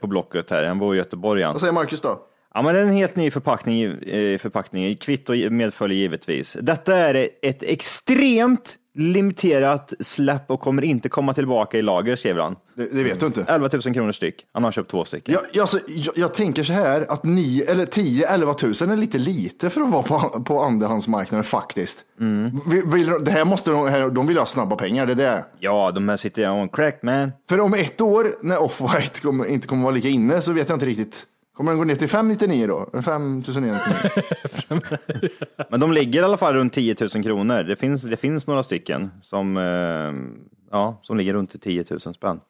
på 0.00 0.06
Blocket 0.06 0.50
här. 0.50 0.64
Han 0.64 0.78
bor 0.78 0.94
i 0.94 0.98
Göteborg. 0.98 1.42
Han. 1.42 1.52
Vad 1.52 1.60
säger 1.60 1.72
Marcus 1.72 2.00
då? 2.00 2.20
Ja, 2.54 2.62
men 2.62 2.74
det 2.74 2.80
är 2.80 2.84
en 2.84 2.92
helt 2.92 3.16
ny 3.16 3.30
förpackning, 3.30 3.82
eh, 3.82 4.38
förpackning. 4.38 4.96
Kvitto 4.96 5.50
medföljer 5.50 5.98
givetvis. 5.98 6.56
Detta 6.60 6.96
är 6.96 7.28
ett 7.42 7.62
extremt 7.62 8.76
limiterat 8.96 9.92
släpp 10.00 10.50
och 10.50 10.60
kommer 10.60 10.82
inte 10.84 11.08
komma 11.08 11.34
tillbaka 11.34 11.78
i 11.78 11.82
lager, 11.82 12.16
skriver 12.16 12.40
han. 12.42 12.56
Det, 12.76 12.84
det 12.94 13.02
vet 13.04 13.20
du 13.20 13.26
inte. 13.26 13.44
11 13.48 13.68
000 13.72 13.82
kronor 13.94 14.12
styck. 14.12 14.46
Han 14.52 14.64
har 14.64 14.72
köpt 14.72 14.90
två 14.90 15.04
stycken. 15.04 15.34
Jag, 15.34 15.42
jag, 15.52 15.60
alltså, 15.60 15.78
jag, 15.88 16.18
jag 16.18 16.34
tänker 16.34 16.62
så 16.64 16.72
här 16.72 17.06
att 17.08 17.24
10-11 17.24 18.84
000 18.86 18.92
är 18.92 18.96
lite 19.00 19.18
lite 19.18 19.70
för 19.70 19.80
att 19.80 19.90
vara 19.90 20.02
på, 20.02 20.42
på 20.44 20.60
andrahandsmarknaden 20.62 21.44
faktiskt. 21.44 22.04
Vill, 22.66 22.82
vill, 22.86 23.06
de- 23.06 23.24
det 23.24 23.30
här 23.30 23.44
måste 23.44 23.70
de, 23.70 23.88
här, 23.88 24.10
de 24.10 24.26
vill 24.26 24.38
ha 24.38 24.46
snabba 24.46 24.76
pengar, 24.76 25.06
det 25.06 25.12
är 25.12 25.16
det. 25.16 25.44
Ja, 25.60 25.90
de 25.94 26.08
här 26.08 26.16
sitter 26.16 26.50
on 26.50 26.68
crack 26.68 26.98
man. 27.02 27.32
För 27.48 27.60
om 27.60 27.74
ett 27.74 28.00
år 28.00 28.34
när 28.42 28.56
Off-White 28.56 29.46
inte 29.46 29.68
kommer 29.68 29.82
vara 29.82 29.94
lika 29.94 30.08
inne 30.08 30.40
så 30.42 30.52
vet 30.52 30.68
jag 30.68 30.76
inte 30.76 30.86
riktigt. 30.86 31.26
Kommer 31.56 31.70
den 31.70 31.78
gå 31.78 31.84
ner 31.84 31.96
till 31.96 32.08
599 32.08 32.66
då? 32.66 33.02
5999? 33.02 33.78
Men 35.70 35.80
de 35.80 35.92
ligger 35.92 36.22
i 36.22 36.24
alla 36.24 36.36
fall 36.36 36.54
runt 36.54 36.72
10 36.72 36.96
000 37.00 37.24
kronor. 37.24 37.62
Det 37.62 37.76
finns, 37.76 38.02
det 38.02 38.16
finns 38.16 38.46
några 38.46 38.62
stycken 38.62 39.10
som, 39.22 39.56
eh, 39.56 40.12
ja, 40.70 41.00
som 41.02 41.16
ligger 41.16 41.34
runt 41.34 41.62
10 41.62 41.84
000 41.90 42.00
spänn. 42.00 42.40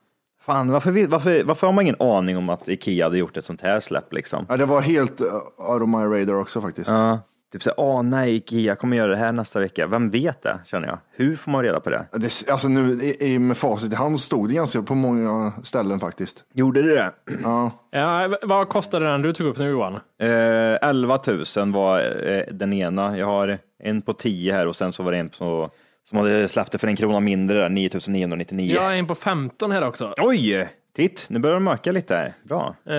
Fan, 0.40 0.70
varför, 0.70 1.06
varför, 1.06 1.44
varför 1.44 1.66
har 1.66 1.74
man 1.74 1.82
ingen 1.82 2.00
aning 2.00 2.36
om 2.36 2.48
att 2.48 2.68
Ikea 2.68 3.04
hade 3.04 3.18
gjort 3.18 3.36
ett 3.36 3.44
sånt 3.44 3.62
här 3.62 3.80
släpp 3.80 4.12
liksom? 4.12 4.46
ja, 4.48 4.56
det 4.56 4.66
var 4.66 4.80
helt 4.80 5.20
uh, 5.20 5.26
out 5.70 5.82
of 5.82 5.88
my 5.88 6.20
radar 6.20 6.34
också 6.34 6.60
faktiskt. 6.60 6.88
Ja, 6.88 7.20
typ 7.52 7.62
så 7.62 7.72
åh 7.76 8.02
nej, 8.02 8.34
Ikea 8.36 8.76
kommer 8.76 8.96
göra 8.96 9.10
det 9.10 9.16
här 9.16 9.32
nästa 9.32 9.60
vecka. 9.60 9.86
Vem 9.86 10.10
vet 10.10 10.42
det, 10.42 10.58
känner 10.64 10.88
jag. 10.88 10.98
Hur 11.12 11.36
får 11.36 11.50
man 11.50 11.62
reda 11.62 11.80
på 11.80 11.90
det? 11.90 12.06
Det, 12.12 12.50
alltså 12.50 12.68
nu 12.68 13.02
i, 13.02 13.32
i, 13.32 13.38
med 13.38 13.56
facit 13.56 13.92
i 13.92 13.96
hand 13.96 14.20
stod 14.20 14.48
det 14.48 14.54
ganska 14.54 14.82
på 14.82 14.94
många 14.94 15.52
ställen 15.64 16.00
faktiskt. 16.00 16.44
Gjorde 16.54 16.82
det 16.82 16.94
det? 16.94 17.12
Ja. 17.42 17.70
Ja, 17.90 18.36
vad 18.42 18.68
kostade 18.68 19.06
den 19.06 19.22
du 19.22 19.32
tog 19.32 19.46
upp 19.46 19.58
nu 19.58 19.70
Johan? 19.70 19.94
Eh, 20.20 20.88
11 20.88 21.20
000 21.56 21.72
var 21.72 22.26
eh, 22.28 22.42
den 22.50 22.72
ena. 22.72 23.18
Jag 23.18 23.26
har 23.26 23.58
en 23.82 24.02
på 24.02 24.12
10 24.12 24.52
här 24.52 24.66
och 24.66 24.76
sen 24.76 24.92
så 24.92 25.02
var 25.02 25.12
det 25.12 25.18
en 25.18 25.28
på, 25.28 25.70
som 26.08 26.18
hade 26.18 26.48
släppt 26.48 26.72
det 26.72 26.78
för 26.78 26.88
en 26.88 26.96
krona 26.96 27.20
mindre, 27.20 27.58
där, 27.58 27.68
9 27.68 27.90
999. 28.08 28.74
Jag 28.74 28.94
är 28.94 28.98
en 28.98 29.06
på 29.06 29.14
15 29.14 29.72
här 29.72 29.86
också. 29.86 30.14
Oj! 30.20 30.68
Titt, 30.96 31.26
nu 31.30 31.38
börjar 31.38 31.54
de 31.54 31.68
öka 31.68 31.92
lite 31.92 32.14
här. 32.14 32.34
Bra. 32.42 32.74
Eh, 32.86 32.96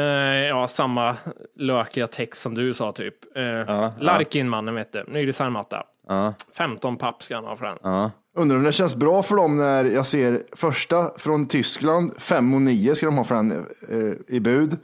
ja, 0.48 0.68
samma 0.68 1.16
lökiga 1.56 2.08
text 2.08 2.42
som 2.42 2.56
du 2.56 2.74
sa 2.74 2.92
typ. 2.92 3.38
Eh, 3.38 3.92
Larkin-mannen 4.00 4.76
vet 4.76 4.94
du, 4.94 5.04
ny 5.08 5.26
designmatta. 5.26 5.84
Ja. 6.08 6.34
15 6.58 6.98
papp 6.98 7.24
ska 7.24 7.36
han 7.36 7.46
ha 7.46 7.56
för 7.56 7.66
den. 7.66 7.78
Ja. 7.84 8.12
Undrar 8.36 8.58
om 8.58 8.64
det 8.64 8.72
känns 8.72 8.96
bra 8.96 9.24
för 9.24 9.36
dem 9.36 9.58
när 9.58 9.84
jag 9.86 10.06
ser 10.06 10.44
första 10.52 11.12
från 11.18 11.48
Tyskland, 11.48 12.14
5 12.18 12.54
och 12.54 12.62
9 12.62 12.96
ska 12.96 13.06
de 13.06 13.18
ha 13.18 13.24
för 13.24 13.36
den 13.36 13.66
eh, 13.90 14.36
i 14.36 14.40
bud. 14.40 14.78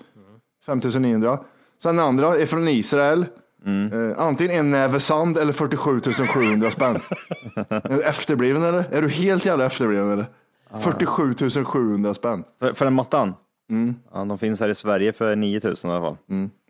5900. 0.66 1.40
Sen 1.84 2.00
andra 2.00 2.28
är 2.38 2.46
från 2.46 2.68
Israel. 2.68 3.26
Eh, 3.66 4.22
antingen 4.22 4.60
en 4.60 4.72
näve 4.72 5.00
sand 5.00 5.38
eller 5.38 5.54
47 5.54 6.02
700 6.34 6.72
spänn. 6.72 6.96
Är 7.70 7.90
du 7.90 8.04
efterbliven 8.04 8.64
eller? 8.64 8.84
Är 8.92 9.02
du 9.02 9.10
helt 9.10 9.46
jävla 9.46 9.66
efterbliven 9.66 10.12
eller? 10.12 10.26
47 10.82 11.36
700 11.66 12.14
spänn. 12.14 12.44
För, 12.60 12.74
för 12.74 12.86
den 12.86 12.94
mattan? 12.94 13.34
Ja, 14.14 14.26
de 14.26 14.38
finns 14.38 14.60
här 14.60 14.70
i 14.70 14.76
Sverige 14.76 15.14
för 15.14 15.36
9 15.36 15.62
000 15.64 15.76
i 15.84 15.88
alla 15.88 16.00
fall. 16.02 16.18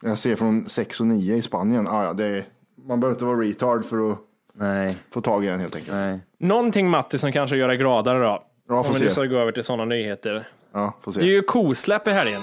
Jag 0.01 0.17
ser 0.17 0.35
från 0.35 0.69
6 0.69 0.99
och 0.99 1.07
9 1.07 1.35
i 1.35 1.41
Spanien. 1.41 1.87
Ah, 1.87 2.03
ja, 2.03 2.13
det 2.13 2.25
är, 2.25 2.45
man 2.87 2.99
behöver 2.99 3.15
inte 3.15 3.25
vara 3.25 3.37
retard 3.39 3.85
för 3.85 4.11
att 4.11 4.17
Nej, 4.55 4.97
få 5.11 5.21
tag 5.21 5.45
i 5.45 5.47
den 5.47 5.59
helt 5.59 5.75
enkelt. 5.75 5.93
nej. 5.93 6.19
Någonting 6.39 6.89
Matti 6.89 7.17
som 7.17 7.31
kanske 7.31 7.57
gör 7.57 7.67
dig 7.67 7.77
gladare 7.77 8.19
då. 8.19 8.43
Ja, 8.69 8.77
Om 8.77 8.83
får 8.83 8.93
vi 8.93 8.99
nu 8.99 9.05
se. 9.05 9.11
ska 9.11 9.25
gå 9.25 9.37
över 9.37 9.51
till 9.51 9.63
sådana 9.63 9.85
nyheter. 9.85 10.47
Ja, 10.73 10.93
får 11.01 11.11
Det 11.13 11.19
är 11.19 11.23
se. 11.23 11.29
ju 11.29 11.41
kosläpp 11.41 12.07
i 12.07 12.11
helgen. 12.11 12.41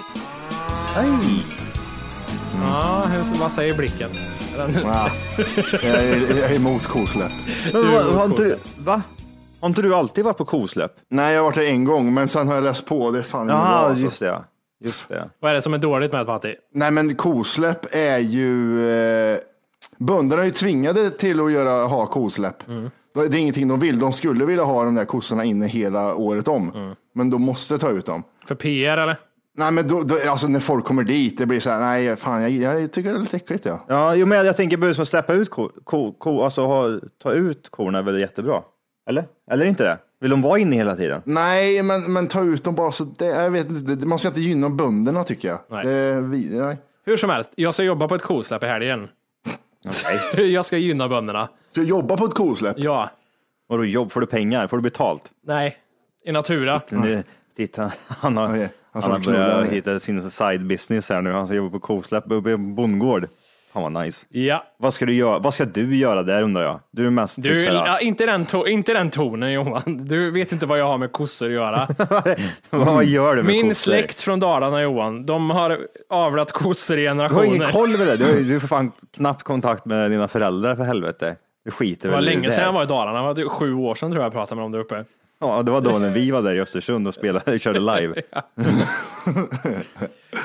Aj. 0.97 1.09
Ja, 2.63 3.05
hur, 3.09 3.41
vad 3.41 3.53
säger 3.53 3.77
blicken? 3.77 4.11
Ja. 4.85 5.09
Jag, 5.83 5.85
är, 6.05 6.41
jag 6.41 6.51
är 6.51 6.57
emot 6.57 6.83
kosläpp. 6.87 7.33
Va, 8.79 9.03
har, 9.61 9.69
inte 9.69 9.83
du, 9.83 9.95
alltid 9.95 10.25
varit 10.25 10.37
på 10.39 10.45
kosläpp? 10.45 10.93
Nej, 11.09 11.33
jag 11.33 11.41
har 11.41 11.45
varit 11.45 11.55
där 11.55 11.63
en 11.67 11.85
gång, 11.85 12.15
men 12.15 12.29
sen 12.29 12.49
har 12.49 12.55
jag 12.55 12.65
läst 12.65 12.87
på. 12.87 13.11
Det 13.11 13.19
är 13.19 13.23
fan 13.23 13.47
bra, 13.47 13.57
Ja, 13.57 13.61
alltså. 13.61 14.05
just 14.05 14.21
det. 14.21 14.27
ja. 14.27 14.45
Just 14.85 15.09
det. 15.09 15.31
Vad 15.41 15.51
är 15.51 15.55
det 15.55 15.63
som 15.63 15.75
är 15.75 15.79
dåligt 15.79 16.13
med 16.13 16.21
det 16.21 16.33
Matti? 16.33 16.55
Nej, 16.75 16.91
men 16.91 17.15
kosläpp 17.15 17.87
är 17.91 18.19
ju... 18.19 18.89
Eh, 18.91 19.39
bönderna 19.99 20.43
är 20.43 20.47
ju 20.47 20.53
tvingade 20.53 21.11
till 21.11 21.41
att 21.41 21.53
göra, 21.53 21.87
ha 21.87 22.07
kosläpp. 22.07 22.57
Det 23.15 23.21
är 23.21 23.35
ingenting 23.35 23.69
de 23.69 23.81
vill. 23.81 23.99
De 23.99 24.13
skulle 24.13 24.45
vilja 24.45 24.65
ha 24.65 24.85
de 24.85 24.95
där 24.95 25.05
kossorna 25.05 25.45
inne 25.45 25.67
hela 25.67 26.15
året 26.15 26.49
om. 26.49 26.95
Men 27.15 27.31
de 27.31 27.43
måste 27.43 27.79
ta 27.79 27.91
ut 27.91 28.07
dem. 28.07 28.23
För 28.47 28.55
PR 28.55 28.97
eller? 28.99 29.17
Nej, 29.57 29.71
men 29.73 29.89
då, 29.89 30.03
då, 30.03 30.19
alltså 30.31 30.49
när 30.49 30.61
folk 30.61 30.85
kommer 30.85 31.03
dit, 31.03 31.39
det 31.39 31.47
blir 31.47 31.61
så 31.61 31.71
här, 31.71 31.81
nej, 31.81 32.17
fan, 32.17 32.43
jag, 32.43 32.51
jag 32.51 32.93
tycker 32.93 33.11
det 33.11 33.17
är 33.17 33.21
lite 33.21 33.37
äckligt. 33.37 33.65
Ja. 33.65 33.85
Ja, 33.89 34.15
jo, 34.15 34.27
men 34.27 34.47
jag, 34.47 34.57
tänker 34.57 34.77
börja 34.77 34.95
som 34.95 35.03
att 35.03 35.09
släppa 35.09 35.33
ut 35.33 35.51
ko, 35.51 35.71
ko, 35.85 36.13
ko, 36.13 36.43
alltså 36.43 36.67
ha, 36.67 37.01
ta 37.23 37.33
ut 37.33 37.69
korna 37.71 37.99
är 37.99 38.03
väl 38.03 38.21
jättebra? 38.21 38.63
Eller? 39.09 39.25
Eller 39.51 39.67
inte 39.67 39.85
det? 39.85 39.99
Vill 40.21 40.31
de 40.31 40.43
vara 40.43 40.59
inne 40.59 40.77
hela 40.77 40.97
tiden? 40.97 41.23
Nej, 41.25 41.83
men, 41.83 42.13
men 42.13 42.29
ta 42.29 42.43
ut 42.43 42.65
dem 42.65 42.75
bara 42.75 42.93
så, 42.93 43.05
det, 43.05 43.27
jag 43.27 43.51
vet 43.51 43.71
inte, 43.71 43.95
det, 43.95 44.07
man 44.07 44.19
ska 44.19 44.29
inte 44.29 44.41
gynna 44.41 44.71
bönderna 44.71 45.25
tycker 45.25 45.49
jag. 45.49 45.59
Nej. 45.69 45.87
Det, 45.87 46.21
vi, 46.21 46.49
nej. 46.51 46.77
Hur 47.05 47.17
som 47.17 47.31
helst, 47.31 47.51
jag 47.55 47.75
ska 47.75 47.83
jobba 47.83 48.09
på 48.09 48.15
ett 48.15 48.23
kosläpp 48.23 48.65
i 48.65 48.67
helgen. 48.67 49.09
Nej. 50.05 50.53
jag 50.53 50.65
ska 50.65 50.77
gynna 50.77 51.09
bönderna. 51.09 51.49
Så 51.75 51.83
jobba 51.83 52.17
på 52.17 52.25
ett 52.25 52.35
kosläpp? 52.35 52.77
Ja, 52.79 53.11
Vadå 53.69 53.85
jobb? 53.85 54.13
Får 54.13 54.21
du 54.21 54.27
pengar? 54.27 54.67
Får 54.67 54.77
du 54.77 54.83
betalt? 54.83 55.31
nej, 55.47 55.77
i 56.25 56.33
Natura. 56.33 56.81
Nu, 56.91 57.23
titta, 57.57 57.93
han 58.07 58.37
har, 58.37 58.49
Okej, 58.49 58.69
han 58.93 59.03
han 59.03 59.23
ska 59.23 59.33
har 59.33 59.39
börjat 59.39 59.67
hitta 59.69 59.99
sin 59.99 60.31
side 60.31 60.67
business 60.67 61.09
här 61.09 61.23
nu. 61.23 61.33
Han 61.33 61.47
ska 61.47 61.57
jobba 61.57 61.71
på 61.71 61.81
kosläpp 61.81 62.25
uppe 62.31 62.51
i 62.51 62.53
en 62.53 62.75
bondgård. 62.75 63.29
Fan 63.73 63.93
vad 63.93 64.05
nice. 64.05 64.27
Ja, 64.29 64.65
Vad 64.79 64.95
ska 64.95 65.07
du 65.07 65.13
göra, 65.15 65.39
vad 65.39 65.55
ska 65.55 65.65
du 65.65 65.97
göra 65.97 66.23
där 66.23 66.43
undrar 66.43 66.63
jag? 66.63 66.81
Du 66.91 67.07
är 67.07 67.11
mest 67.11 67.43
du, 67.43 67.43
typ 67.59 67.69
såhär, 67.69 67.87
ja, 67.87 68.01
inte, 68.01 68.27
den 68.27 68.47
to- 68.47 68.67
inte 68.69 68.93
den 68.95 69.11
tonen 69.11 69.53
Johan. 69.53 69.83
Du 70.07 70.31
vet 70.31 70.53
inte 70.53 70.67
vad 70.67 70.79
jag 70.79 70.87
har 70.87 70.99
med 70.99 71.13
kossor 71.13 71.47
att 71.47 71.53
göra. 71.53 71.89
vad 72.71 73.05
gör 73.05 73.37
du 73.37 73.43
med 73.43 73.53
Min 73.53 73.69
kossor? 73.69 73.75
släkt 73.91 74.23
från 74.23 74.41
Dalarna 74.41 74.83
Johan, 74.83 75.27
de 75.27 75.51
har 75.51 75.79
avlat 76.11 76.53
kossor 76.53 76.99
i 76.99 77.03
Du 77.03 77.09
har 77.09 77.15
ingen 77.15 77.29
generationer. 77.29 77.67
koll 77.73 77.97
med 77.99 78.07
det. 78.07 78.17
Du 78.17 78.25
har 78.25 78.33
du 78.49 78.53
har 78.53 78.61
för 78.61 78.69
fan 78.69 78.93
knappt 79.17 79.43
kontakt 79.43 79.85
med 79.85 80.11
dina 80.11 80.29
föräldrar 80.29 80.77
för 80.77 80.85
helvete. 80.85 81.37
Du 81.65 81.71
skiter 81.71 82.09
Det 82.09 82.13
var 82.13 82.17
väl 82.19 82.25
länge 82.25 82.51
sedan 82.51 82.65
jag 82.65 82.73
var 82.73 82.83
i 82.83 82.87
Dalarna, 82.87 83.19
det 83.19 83.25
var 83.27 83.35
typ 83.35 83.49
sju 83.49 83.75
år 83.75 83.95
sedan 83.95 84.11
tror 84.11 84.23
jag 84.23 84.27
jag 84.27 84.33
pratade 84.33 84.55
med 84.57 84.65
dem 84.65 84.73
där 84.73 84.79
uppe. 84.79 85.05
Ja, 85.41 85.63
det 85.63 85.71
var 85.71 85.81
då 85.81 85.99
när 85.99 86.11
vi 86.11 86.31
var 86.31 86.43
där 86.43 86.55
i 86.57 86.61
Östersund 86.61 87.09
och 87.09 87.15
spelade, 87.15 87.59
körde 87.59 87.81
live. 87.81 88.15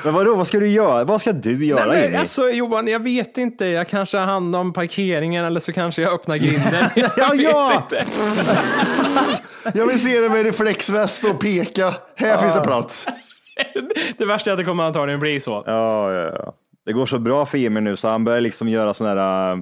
men 0.04 0.14
vadå, 0.14 0.34
vad 0.34 0.46
ska 0.46 0.58
du 0.60 0.68
göra? 0.68 1.04
Vad 1.04 1.20
ska 1.20 1.32
du 1.32 1.66
göra 1.66 1.86
Nej, 1.86 2.10
men, 2.10 2.20
alltså 2.20 2.48
Johan, 2.48 2.88
jag 2.88 3.02
vet 3.02 3.38
inte. 3.38 3.66
Jag 3.66 3.88
kanske 3.88 4.18
har 4.18 4.24
hand 4.26 4.56
om 4.56 4.72
parkeringen 4.72 5.44
eller 5.44 5.60
så 5.60 5.72
kanske 5.72 6.02
jag 6.02 6.12
öppnar 6.12 6.36
grinden. 6.36 6.84
Jag 6.94 7.10
Ja, 7.16 7.28
vet 7.30 7.40
ja! 7.42 7.82
inte. 7.82 8.04
Jag 9.78 9.86
vill 9.86 10.00
se 10.00 10.20
dig 10.20 10.28
med 10.28 10.42
reflexväst 10.44 11.24
och 11.24 11.40
peka. 11.40 11.94
Här 12.16 12.38
finns 12.38 12.54
det 12.54 12.60
plats. 12.60 13.06
Det 14.18 14.24
värsta 14.24 14.50
är 14.50 14.52
att 14.52 14.58
det 14.58 14.64
kommer 14.64 14.84
antagligen 14.84 15.20
bli 15.20 15.40
så. 15.40 15.62
Ja, 15.66 16.12
ja, 16.12 16.32
ja. 16.34 16.52
Det 16.86 16.92
går 16.92 17.06
så 17.06 17.18
bra 17.18 17.46
för 17.46 17.58
Jimmy 17.58 17.80
nu 17.80 17.96
så 17.96 18.08
han 18.08 18.24
börjar 18.24 18.40
liksom 18.40 18.68
göra 18.68 18.94
sådana 18.94 19.20
här 19.20 19.52
eh, 19.52 19.58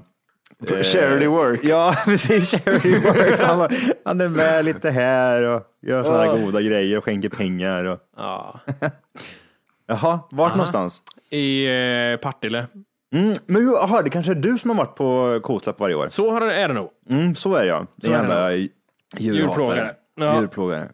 Charity 0.82 1.26
work. 1.26 1.60
Ja, 1.64 1.94
precis. 2.04 2.50
Charity 2.50 2.98
work. 2.98 3.36
Så 3.36 3.46
han, 3.46 3.68
han 4.04 4.20
är 4.20 4.28
med 4.28 4.64
lite 4.64 4.90
här 4.90 5.42
och 5.42 5.62
gör 5.82 6.02
sådana 6.02 6.22
här 6.22 6.38
Ja. 6.38 6.44
goda 6.44 6.60
grejer 6.62 6.98
och 6.98 7.04
skänker 7.04 7.28
pengar. 7.28 7.84
Och... 7.84 7.98
Ja. 8.16 8.60
Jaha, 9.86 10.20
vart 10.30 10.52
någonstans? 10.54 11.02
I 11.30 11.66
eh, 12.12 12.16
Partille. 12.16 12.66
Mm, 13.14 13.34
men 13.46 13.66
jaha, 13.66 14.02
det 14.02 14.10
kanske 14.10 14.32
är 14.32 14.36
du 14.36 14.58
som 14.58 14.70
har 14.70 14.76
varit 14.76 14.94
på 14.96 15.40
Kotsläpp 15.42 15.80
varje 15.80 15.94
år? 15.94 16.08
Så 16.08 16.30
har 16.30 16.40
det, 16.40 16.54
är 16.54 16.68
det 16.68 16.74
nog. 16.74 16.90
Mm, 17.10 17.34
så 17.34 17.54
är 17.54 17.60
det 17.62 17.68
ja. 17.68 17.86
Det 17.96 18.06
Så 18.06 18.12
är 18.12 18.16
jävla 18.16 18.52
Djurplågare. 18.52 19.36
djurplågare. 19.36 19.90
Ja. 20.16 20.40
Djurplågare. 20.40 20.88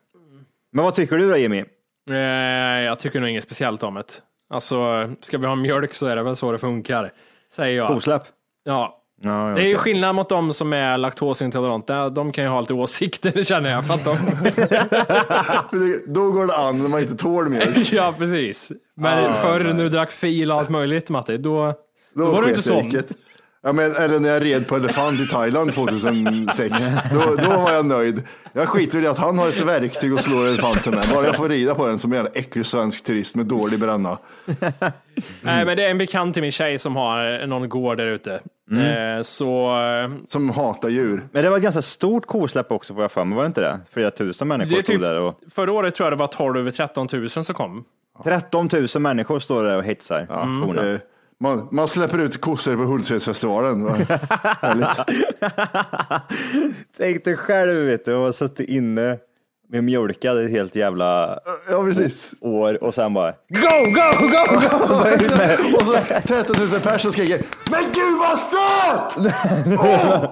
Men 0.72 0.84
vad 0.84 0.94
tycker 0.94 1.16
du 1.16 1.28
då 1.30 1.36
Jimmy? 1.36 1.64
Eh, 2.10 2.16
jag 2.84 2.98
tycker 2.98 3.20
nog 3.20 3.28
inget 3.30 3.44
speciellt 3.44 3.82
om 3.82 3.94
det. 3.94 4.04
Alltså, 4.48 5.10
ska 5.20 5.38
vi 5.38 5.46
ha 5.46 5.54
mjölk 5.54 5.94
så 5.94 6.06
är 6.06 6.16
det 6.16 6.22
väl 6.22 6.36
så 6.36 6.52
det 6.52 6.58
funkar. 6.58 7.12
Säger 7.52 7.76
jag. 7.76 7.88
Kotsläpp? 7.88 8.22
Ja. 8.64 8.99
Ja, 9.22 9.52
Det 9.56 9.62
är 9.62 9.66
ju 9.68 9.76
skillnad 9.76 10.14
mot 10.14 10.28
de 10.28 10.54
som 10.54 10.72
är 10.72 10.98
laktosintoleranta. 10.98 12.08
De 12.08 12.32
kan 12.32 12.44
ju 12.44 12.50
ha 12.50 12.60
lite 12.60 12.74
åsikter 12.74 13.42
känner 13.44 13.70
jag. 13.70 13.86
För 13.86 13.94
att 13.94 14.04
de... 14.04 14.16
Då 16.12 16.30
går 16.30 16.46
det 16.46 16.56
an 16.56 16.78
när 16.82 16.88
man 16.88 17.00
inte 17.00 17.16
tål 17.16 17.48
mjölk. 17.48 17.92
ja, 17.92 18.14
precis. 18.18 18.72
Men 18.96 19.24
Ah, 19.24 19.32
förr 19.34 19.60
nej. 19.64 19.74
när 19.74 19.82
du 19.82 19.88
drack 19.88 20.10
fil 20.10 20.52
och 20.52 20.58
allt 20.58 20.68
möjligt 20.68 21.10
Matti, 21.10 21.36
då, 21.38 21.66
då, 21.66 22.24
Då 22.24 22.30
var 22.30 22.42
du 22.42 22.48
inte 22.48 22.62
sån. 22.62 22.92
Ja, 23.62 23.72
men, 23.72 23.96
eller 23.96 24.20
när 24.20 24.28
jag 24.28 24.44
red 24.44 24.68
på 24.68 24.76
elefant 24.76 25.20
i 25.20 25.26
Thailand 25.26 25.72
2006. 25.72 26.84
Då, 27.12 27.34
då 27.34 27.48
var 27.48 27.72
jag 27.72 27.86
nöjd. 27.86 28.22
Jag 28.52 28.68
skiter 28.68 29.02
i 29.02 29.06
att 29.06 29.18
han 29.18 29.38
har 29.38 29.48
ett 29.48 29.60
verktyg 29.60 30.14
och 30.14 30.20
slår 30.20 30.46
elefanten 30.46 30.94
med. 30.94 31.04
Bara 31.14 31.26
jag 31.26 31.36
får 31.36 31.48
rida 31.48 31.74
på 31.74 31.86
den 31.86 31.98
som 31.98 32.12
en 32.12 32.16
jävla 32.16 32.30
äcklig 32.34 32.66
svensk 32.66 33.04
turist 33.04 33.36
med 33.36 33.46
dålig 33.46 33.80
bränna. 33.80 34.18
Nej, 35.42 35.64
men 35.64 35.76
det 35.76 35.84
är 35.84 35.90
en 35.90 35.98
bekant 35.98 36.34
till 36.34 36.42
min 36.42 36.52
tjej 36.52 36.78
som 36.78 36.96
har 36.96 37.46
någon 37.46 37.68
gård 37.68 37.96
där 37.96 38.06
ute. 38.06 38.40
Mm. 38.70 39.16
Eh, 39.16 39.22
så 39.22 39.80
eh, 39.80 40.10
Som 40.28 40.50
hatar 40.50 40.88
djur. 40.88 41.26
Men 41.32 41.44
det 41.44 41.50
var 41.50 41.56
ett 41.56 41.62
ganska 41.62 41.82
stort 41.82 42.26
kosläpp 42.26 42.72
också 42.72 42.94
får 42.94 43.02
jag 43.02 43.12
för 43.12 43.24
mig, 43.24 43.36
var 43.36 43.42
det 43.42 43.46
inte 43.46 43.60
det? 43.60 43.80
Flera 43.92 44.10
tusen 44.10 44.48
människor 44.48 44.76
det 44.76 44.82
typ, 44.82 45.00
där 45.00 45.20
och 45.20 45.40
förra 45.50 45.72
året 45.72 45.94
tror 45.94 46.06
jag 46.06 46.12
det 46.12 46.16
var 46.16 46.26
12 46.26 46.70
13 46.70 47.08
000 47.12 47.28
som 47.28 47.44
kom. 47.44 47.84
13 48.24 48.68
000 48.72 49.02
människor 49.02 49.38
står 49.38 49.64
där 49.64 49.76
och 49.76 49.84
hetsar. 49.84 50.26
korna. 50.66 50.90
Eh, 50.92 50.98
Man, 51.42 51.68
man 51.72 51.88
släpper 51.88 52.18
ut 52.18 52.40
kossor 52.40 52.76
på 52.76 52.82
Hultsfredsfestivalen. 52.82 53.88
Tänk 56.96 57.24
dig 57.24 57.36
själv 57.36 57.86
vet 57.86 58.04
du, 58.04 58.14
och 58.14 58.24
har 58.24 58.32
suttit 58.32 58.68
inne 58.68 59.18
med 59.68 59.84
mjölkad 59.84 60.44
ett 60.44 60.50
helt 60.50 60.76
jävla 60.76 61.38
Ja, 61.70 61.82
precis. 61.82 62.34
år 62.40 62.84
och 62.84 62.94
sen 62.94 63.14
bara 63.14 63.32
Go, 63.32 63.84
go, 63.84 64.28
go, 64.28 64.28
go! 64.28 64.56
och 65.76 65.86
så 65.86 65.96
13 66.26 66.56
000 66.58 66.68
personer 66.68 66.98
som 66.98 67.12
skriker 67.12 67.42
Men 67.70 67.82
gud 67.92 68.18
vad 68.18 68.38
söt! 68.38 69.34
Åh! 69.78 70.24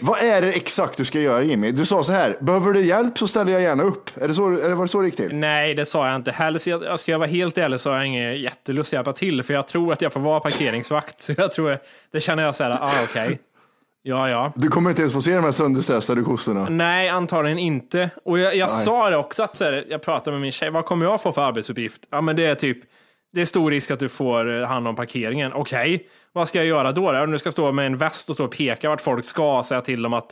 Vad 0.00 0.18
är 0.18 0.42
det 0.42 0.52
exakt 0.52 0.96
du 0.96 1.04
ska 1.04 1.20
göra 1.20 1.42
Jimmy? 1.42 1.70
Du 1.70 1.86
sa 1.86 2.04
så 2.04 2.12
här, 2.12 2.36
behöver 2.40 2.72
du 2.72 2.84
hjälp 2.84 3.18
så 3.18 3.28
ställer 3.28 3.52
jag 3.52 3.62
gärna 3.62 3.82
upp. 3.82 4.10
Är 4.20 4.28
det 4.28 4.34
så, 4.34 4.48
är 4.48 4.68
det, 4.68 4.74
var 4.74 4.84
det 4.84 4.88
så 4.88 5.10
till? 5.10 5.34
Nej, 5.34 5.74
det 5.74 5.86
sa 5.86 6.06
jag 6.06 6.16
inte. 6.16 6.30
Helst, 6.30 6.66
jag, 6.66 6.84
jag 6.84 7.00
ska 7.00 7.12
jag 7.12 7.18
vara 7.18 7.28
helt 7.28 7.58
ärlig 7.58 7.80
så 7.80 7.90
har 7.90 7.96
jag 7.96 8.06
ingen 8.06 8.40
jättelust 8.40 8.88
att 8.88 8.92
hjälpa 8.92 9.12
till, 9.12 9.42
för 9.42 9.54
jag 9.54 9.66
tror 9.66 9.92
att 9.92 10.02
jag 10.02 10.12
får 10.12 10.20
vara 10.20 10.40
parkeringsvakt. 10.40 11.20
Så 11.20 11.34
jag 11.36 11.52
tror, 11.52 11.78
det 12.12 12.20
känner 12.20 12.42
jag 12.42 12.54
så 12.54 12.64
här, 12.64 12.70
ah, 12.70 12.92
okej. 13.04 13.38
Ja, 14.02 14.28
ja. 14.28 14.52
Du 14.56 14.68
kommer 14.68 14.90
inte 14.90 15.02
ens 15.02 15.14
få 15.14 15.22
se 15.22 15.34
de 15.34 15.44
här 15.44 15.52
sönderstressade 15.52 16.22
kossorna. 16.22 16.66
Nej, 16.70 17.08
antagligen 17.08 17.58
inte. 17.58 18.10
Och 18.24 18.38
jag, 18.38 18.56
jag 18.56 18.70
sa 18.70 19.10
det 19.10 19.16
också, 19.16 19.42
att 19.42 19.56
så 19.56 19.64
här, 19.64 19.84
jag 19.88 20.02
pratade 20.02 20.30
med 20.30 20.40
min 20.40 20.52
tjej, 20.52 20.70
vad 20.70 20.84
kommer 20.84 21.06
jag 21.06 21.22
få 21.22 21.32
för 21.32 21.42
arbetsuppgift? 21.42 22.02
Ja, 22.10 22.20
men 22.20 22.36
det 22.36 22.46
är 22.46 22.54
typ, 22.54 22.78
det 23.32 23.40
är 23.40 23.44
stor 23.44 23.70
risk 23.70 23.90
att 23.90 23.98
du 23.98 24.08
får 24.08 24.60
eh, 24.60 24.66
hand 24.68 24.88
om 24.88 24.96
parkeringen. 24.96 25.52
Okej, 25.52 26.06
vad 26.32 26.48
ska 26.48 26.58
jag 26.58 26.66
göra 26.66 26.92
då? 26.92 27.12
då? 27.12 27.26
Du 27.26 27.38
ska 27.38 27.52
stå 27.52 27.72
med 27.72 27.86
en 27.86 27.96
väst 27.96 28.28
och 28.28 28.34
stå 28.34 28.44
och 28.44 28.50
peka 28.56 28.88
vart 28.88 29.00
folk 29.00 29.24
ska, 29.24 29.62
säga 29.66 29.80
till 29.80 30.02
dem 30.02 30.14
att 30.14 30.28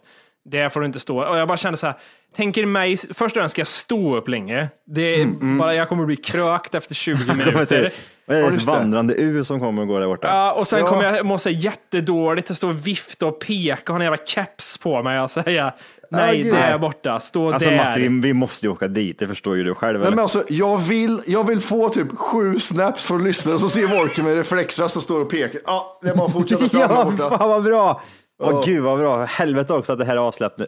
det 0.51 0.73
får 0.73 0.81
du 0.81 0.87
inte 0.87 1.01
stå. 1.01 1.25
Och 1.25 1.39
jag 1.39 1.49
bara 1.49 1.59
kände 1.59 1.77
så 1.77 1.87
här, 1.87 1.97
tänker 2.37 2.67
mig, 2.67 2.97
först 2.97 3.21
och 3.37 3.41
främst 3.41 3.53
ska 3.53 3.61
jag 3.61 3.67
stå 3.67 4.17
upp 4.17 4.29
länge. 4.29 4.69
Det 4.87 5.21
är 5.21 5.59
bara, 5.59 5.75
jag 5.75 5.89
kommer 5.89 6.05
bli 6.07 6.17
krökt 6.17 6.75
efter 6.75 6.95
20 6.95 7.35
minuter. 7.35 7.93
Vad 8.27 8.37
är 8.37 8.43
det 8.43 8.49
ett 8.49 8.59
det. 8.67 8.71
vandrande 8.71 9.15
U 9.15 9.45
som 9.45 9.61
kommer 9.61 9.83
och 9.83 9.89
går 9.89 10.01
där 10.01 10.07
borta? 10.07 10.29
Ja, 10.29 10.53
och 10.53 10.67
sen 10.67 10.79
Ja. 10.81 10.89
kommer 10.89 11.15
jag 11.17 11.27
må 11.27 11.39
så 11.39 11.51
jättedåligt 11.51 12.51
att 12.51 12.57
stå 12.57 12.69
och 12.69 12.87
vifta 12.87 13.27
och 13.27 13.41
peka 13.41 13.83
och 13.83 13.89
ha 13.89 13.97
en 13.97 14.13
jävla 14.13 14.27
keps 14.27 14.79
på 14.79 15.03
mig 15.03 15.21
och 15.21 15.31
säga 15.31 15.73
nej, 16.11 16.43
gud. 16.43 16.55
det 16.55 16.59
är 16.59 16.79
borta, 16.79 17.21
stå 17.21 17.53
Alltså 17.53 17.71
där. 17.71 17.77
Martin, 17.77 18.21
vi 18.21 18.33
måste 18.33 18.67
ju 18.67 18.73
åka 18.73 18.89
dit, 18.89 19.19
det 19.19 19.29
förstår 19.29 19.57
ju 19.57 19.65
du 19.65 19.75
själv. 19.75 20.01
Nej, 20.01 20.11
men 20.11 20.19
alltså, 20.19 20.45
jag, 20.49 20.79
vill, 20.79 21.23
jag 21.27 21.45
vill 21.47 21.61
få 21.61 21.89
typ 21.89 22.17
sju 22.17 22.59
snaps 22.59 23.07
från 23.07 23.25
lyssnare 23.25 23.55
och 23.55 23.61
så 23.61 23.69
ser 23.69 23.87
Wolke 23.87 24.23
med 24.23 24.35
reflexväst 24.35 24.93
som 24.93 25.03
står 25.03 25.21
och 25.21 25.31
pekar. 25.31 25.61
Ja, 25.65 26.01
det 26.03 26.09
är 26.09 26.15
bara 26.15 26.27
att 26.27 26.33
fortsätta 26.33 26.69
fram 26.69 26.81
där 26.81 26.95
ja, 26.95 27.05
borta. 27.05 27.39
fan 27.39 27.49
vad 27.49 27.63
bra! 27.63 28.03
Åh 28.39 28.51
Ja. 28.53 28.63
gud 28.67 28.83
vad 28.83 28.99
bra. 28.99 29.25
Helvete 29.25 29.73
också 29.75 29.93
att 29.93 29.99
det 29.99 30.05
här 30.05 30.17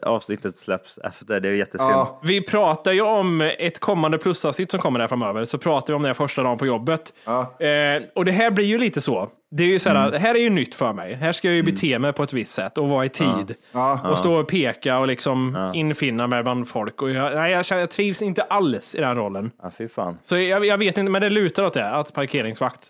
avsnittet 0.03 0.59
släpps 0.59 0.99
efter. 0.99 1.41
Det 1.41 1.49
är 1.49 1.53
jättesynd. 1.53 1.91
Ja. 1.91 2.21
Vi 2.25 2.41
pratar 2.41 2.93
ju 2.93 3.01
om 3.03 3.41
ett 3.41 3.79
kommande 3.79 4.19
plusavsnitt 4.19 4.71
som 4.71 4.81
kommer 4.81 4.99
där 4.99 5.09
framöver, 5.09 5.45
så 5.45 5.59
pratar 5.59 5.93
vi 5.93 5.97
om 5.97 6.03
det 6.03 6.15
första 6.15 6.43
dagen 6.43 6.59
på 6.59 6.67
jobbet. 6.67 7.15
Eh, 7.27 8.03
och 8.15 8.25
det 8.25 8.33
här 8.33 8.51
blir 8.51 8.65
ju 8.65 8.79
lite 8.79 9.01
så. 9.01 9.29
Det 9.51 9.63
är 9.63 9.67
ju 9.69 9.79
så 9.79 9.91
här, 9.91 10.11
det 10.11 10.19
här 10.19 10.35
är 10.35 10.39
ju 10.39 10.51
nytt 10.51 10.75
för 10.75 10.93
mig. 10.93 11.15
Här 11.15 11.33
ska 11.33 11.49
jag 11.49 11.55
ju 11.55 11.63
bete 11.63 11.99
mig 11.99 12.13
på 12.13 12.23
ett 12.23 12.33
visst 12.33 12.51
sätt 12.53 12.79
och 12.79 12.89
vara 12.89 13.05
i 13.05 13.09
tid. 13.09 13.55
Ja. 13.73 14.11
Och 14.11 14.19
stå 14.19 14.35
och 14.41 14.49
peka 14.49 14.99
och 14.99 15.07
liksom 15.07 15.71
infinna 15.75 16.27
mig 16.27 16.43
bland 16.43 16.69
folk. 16.69 17.03
Och 17.03 17.11
jag, 17.11 17.35
nej, 17.35 17.53
jag, 17.53 17.65
känner, 17.65 17.81
jag 17.81 17.91
trivs 17.91 18.23
inte 18.23 18.43
alls 18.43 18.95
i 18.95 19.01
den 19.01 19.17
rollen. 19.17 19.51
Ja, 19.63 19.71
fy 19.79 19.89
fan. 19.89 20.19
Så 20.23 20.39
jag, 20.39 20.65
jag 20.67 20.79
vet 20.79 20.99
inte, 20.99 21.13
men 21.13 21.23
det 21.23 21.31
lutar 21.31 21.65
åt 21.67 21.75
det, 21.75 21.91
att 21.91 22.15
parkeringsvakt. 22.15 22.81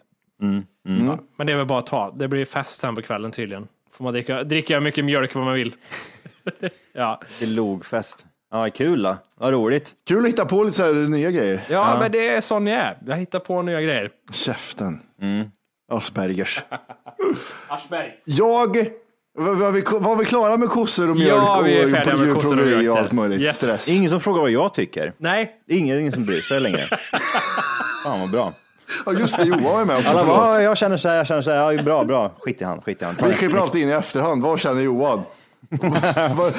Ja, 1.07 1.19
men 1.37 1.47
det 1.47 1.53
är 1.53 1.57
väl 1.57 1.67
bara 1.67 1.79
att 1.79 1.87
ta. 1.87 2.11
Det 2.17 2.29
blir 2.29 2.45
fest 2.45 2.81
sen 2.81 2.95
på 2.95 3.03
kvällen 3.03 3.31
tydligen. 3.31 3.69
Får 3.99 4.05
man 4.05 4.13
dricka, 4.13 4.45
dricka 4.45 4.81
mycket 4.81 5.05
mjölk 5.05 5.35
vad 5.35 5.45
man 5.45 5.55
vill. 5.55 5.75
ja. 6.93 7.21
Det 7.39 7.45
är 7.45 7.49
logfest. 7.49 8.27
Ja, 8.51 8.71
kul 8.75 9.03
då. 9.03 9.17
Vad 9.37 9.53
roligt. 9.53 9.95
Kul 10.09 10.25
att 10.25 10.29
hitta 10.29 10.45
på 10.45 10.65
lite 10.65 10.77
så 10.77 10.85
här 10.85 10.93
nya 10.93 11.31
grejer. 11.31 11.61
Ja, 11.69 11.97
men 12.01 12.13
det 12.13 12.29
är 12.29 12.41
sån 12.41 12.67
jag 12.67 12.81
är. 12.81 12.99
Jag 13.07 13.17
hittar 13.17 13.39
på 13.39 13.63
nya 13.63 13.81
grejer. 13.81 14.11
Käften. 14.33 15.01
Aspergers. 15.93 16.63
Aschberg. 17.69 18.13
Jag, 18.25 18.77
var, 19.39 19.55
var, 19.55 19.71
vi, 19.71 19.81
var 20.01 20.17
vi 20.17 20.25
klara 20.25 20.57
med 20.57 20.69
kossor 20.69 21.11
och 21.11 21.17
mjölk 21.17 21.43
Ja, 21.43 21.61
vi 21.61 21.79
är 21.79 21.85
och 21.85 21.91
färdiga 21.91 22.17
med 22.17 22.35
kossor 22.35 22.59
och 22.61 22.69
djurplågeri 22.69 22.79
mjölk 22.79 22.91
och 22.91 22.95
där. 22.97 23.03
allt 23.03 23.13
möjligt? 23.13 23.41
Yes. 23.41 23.57
Stress. 23.57 23.89
Ingen 23.89 24.11
som 24.11 24.21
frågar 24.21 24.41
vad 24.41 24.51
jag 24.51 24.75
tycker. 24.75 25.13
Nej, 25.19 25.57
Ingen, 25.67 25.99
ingen 25.99 26.13
som 26.13 26.27
bryr 26.27 26.41
sig 26.41 26.61
längre. 26.61 26.83
Fan 28.05 28.21
vad 28.21 28.31
bra. 28.31 28.53
Ja, 29.13 29.21
just 29.21 29.37
det, 29.37 29.45
Johan 29.45 29.81
är 29.81 29.85
med 29.85 29.97
också. 29.99 30.09
Alla 30.11 30.25
bara. 30.27 30.55
"Ja, 30.55 30.63
jag 30.63 30.77
känner 30.77 30.97
så 30.97 31.09
här, 31.09 31.17
jag 31.17 31.27
känner 31.27 31.43
så 31.43 31.51
här. 31.51 31.73
Ja, 31.73 31.83
bra, 31.83 32.05
bra. 32.05 32.33
Skit 32.39 32.61
i 32.63 32.65
han, 32.65 32.81
skit 32.83 33.03
i 33.03 33.05
han. 33.05 33.15
Vi 33.29 33.35
klipper 33.35 33.59
alltid 33.59 33.83
in 33.83 33.89
i 33.89 33.93
efterhand. 33.93 34.43
Vad 34.43 34.61
känner 34.61 34.83
Johan? 34.83 35.21
man, 35.71 36.53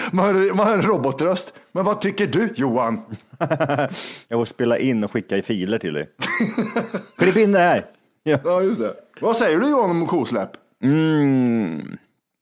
man, 0.56 0.68
hör 0.68 0.74
en 0.74 0.82
robotröst. 0.82 1.54
Men 1.72 1.86
vad 1.86 2.02
tycker 2.02 2.28
du 2.28 2.54
Johan? 2.56 3.02
Jag 4.28 4.40
får 4.40 4.46
spela 4.46 4.78
in 4.78 5.04
och 5.04 5.12
skicka 5.12 5.38
i 5.38 5.42
filer 5.42 5.78
till 5.78 5.94
dig. 5.94 6.10
Klipp 7.18 7.38
in 7.38 7.52
det 7.52 7.60
här. 7.60 7.86
Ja. 8.24 8.38
Ja, 8.44 8.62
just 8.62 8.80
det. 8.80 8.94
Vad 9.22 9.38
säger 9.38 9.60
du 9.60 9.70
Johan 9.70 9.90
om 9.92 10.08
kosläpp? 10.08 10.50
Mm. 10.84 11.98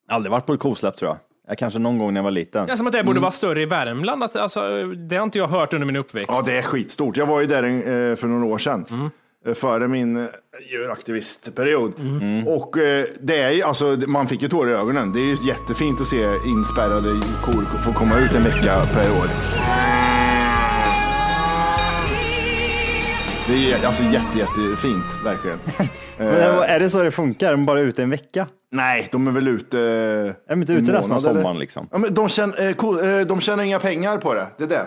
Aldrig 0.10 0.32
varit 0.32 0.46
på 0.46 0.54
ett 0.54 0.60
kosläpp 0.60 0.98
tror 0.98 1.10
jag. 1.12 1.18
jag. 1.48 1.58
Kanske 1.58 1.80
någon 1.80 1.98
gång 1.98 2.14
när 2.14 2.18
jag 2.20 2.24
var 2.24 2.32
liten. 2.32 2.66
det 2.66 2.72
är 2.72 2.76
som 2.76 2.88
att 2.88 2.94
det 2.94 3.04
borde 3.04 3.20
vara 3.20 3.32
större 3.32 3.62
i 3.62 3.66
Värmland. 3.66 4.24
Att, 4.24 4.36
alltså, 4.36 4.84
det 4.84 5.16
har 5.18 5.24
inte 5.24 5.38
jag 5.38 5.48
hört 5.48 5.74
under 5.74 5.86
min 5.86 5.96
uppväxt. 5.96 6.30
Ja, 6.34 6.42
det 6.46 6.58
är 6.58 6.62
skitstort. 6.62 7.18
Jag 7.18 7.26
var 7.26 7.40
ju 7.42 7.46
där 7.46 7.64
eh, 7.64 8.16
för 8.16 8.28
några 8.28 8.46
år 8.54 8.58
sedan. 8.58 8.86
eh, 8.90 9.08
Före 9.56 9.88
min 9.88 10.18
eh, 10.18 10.26
djuraktivistperiod. 10.72 11.94
Och 12.48 12.78
eh, 12.78 13.06
det 13.22 13.38
är 13.38 13.52
ju, 13.52 13.62
alltså, 13.64 13.98
man 14.08 14.28
fick 14.28 14.42
ju 14.42 14.48
tårar 14.48 14.72
i 14.72 14.74
ögonen. 14.74 15.14
Det 15.14 15.20
är 15.20 15.24
ju 15.26 15.48
jättefint 15.48 16.02
att 16.02 16.08
se 16.08 16.24
inspärrade 16.46 17.10
kor 17.46 17.62
få 17.86 17.94
komma 17.94 18.20
ut 18.20 18.32
en 18.32 18.44
vecka 18.44 18.82
per 18.94 19.12
år. 19.12 19.97
Det 23.48 23.72
är 23.72 23.86
alltså 23.88 24.04
jätte, 24.04 24.38
jättefint, 24.38 25.04
verkligen. 25.26 25.60
Men 26.18 26.30
är 26.64 26.80
det 26.80 26.90
så 26.90 27.04
det 27.04 27.12
funkar? 27.12 27.52
De 27.52 27.62
är 27.62 27.66
bara 27.66 27.80
ute 27.80 28.04
en 28.04 28.10
vecka? 28.10 28.48
Nej, 28.72 29.08
de 29.12 29.28
är 29.28 29.32
väl 29.32 29.48
ute... 29.48 29.80
Är 29.80 30.36
de 30.50 30.62
inte 30.62 30.74
ute 30.74 30.94
resten 30.94 31.16
av 31.16 31.20
sommaren 31.20 31.60
liksom? 31.60 31.88
Ja, 31.92 31.98
men 31.98 32.14
de, 32.14 32.30
tjänar, 32.30 32.60
eh, 32.62 33.20
eh, 33.20 33.26
de 33.28 33.42
tjänar 33.42 33.64
inga 33.64 33.80
pengar 33.80 34.18
på 34.18 34.34
det. 34.34 34.48
Det 34.58 34.64
är 34.64 34.68
det. 34.68 34.82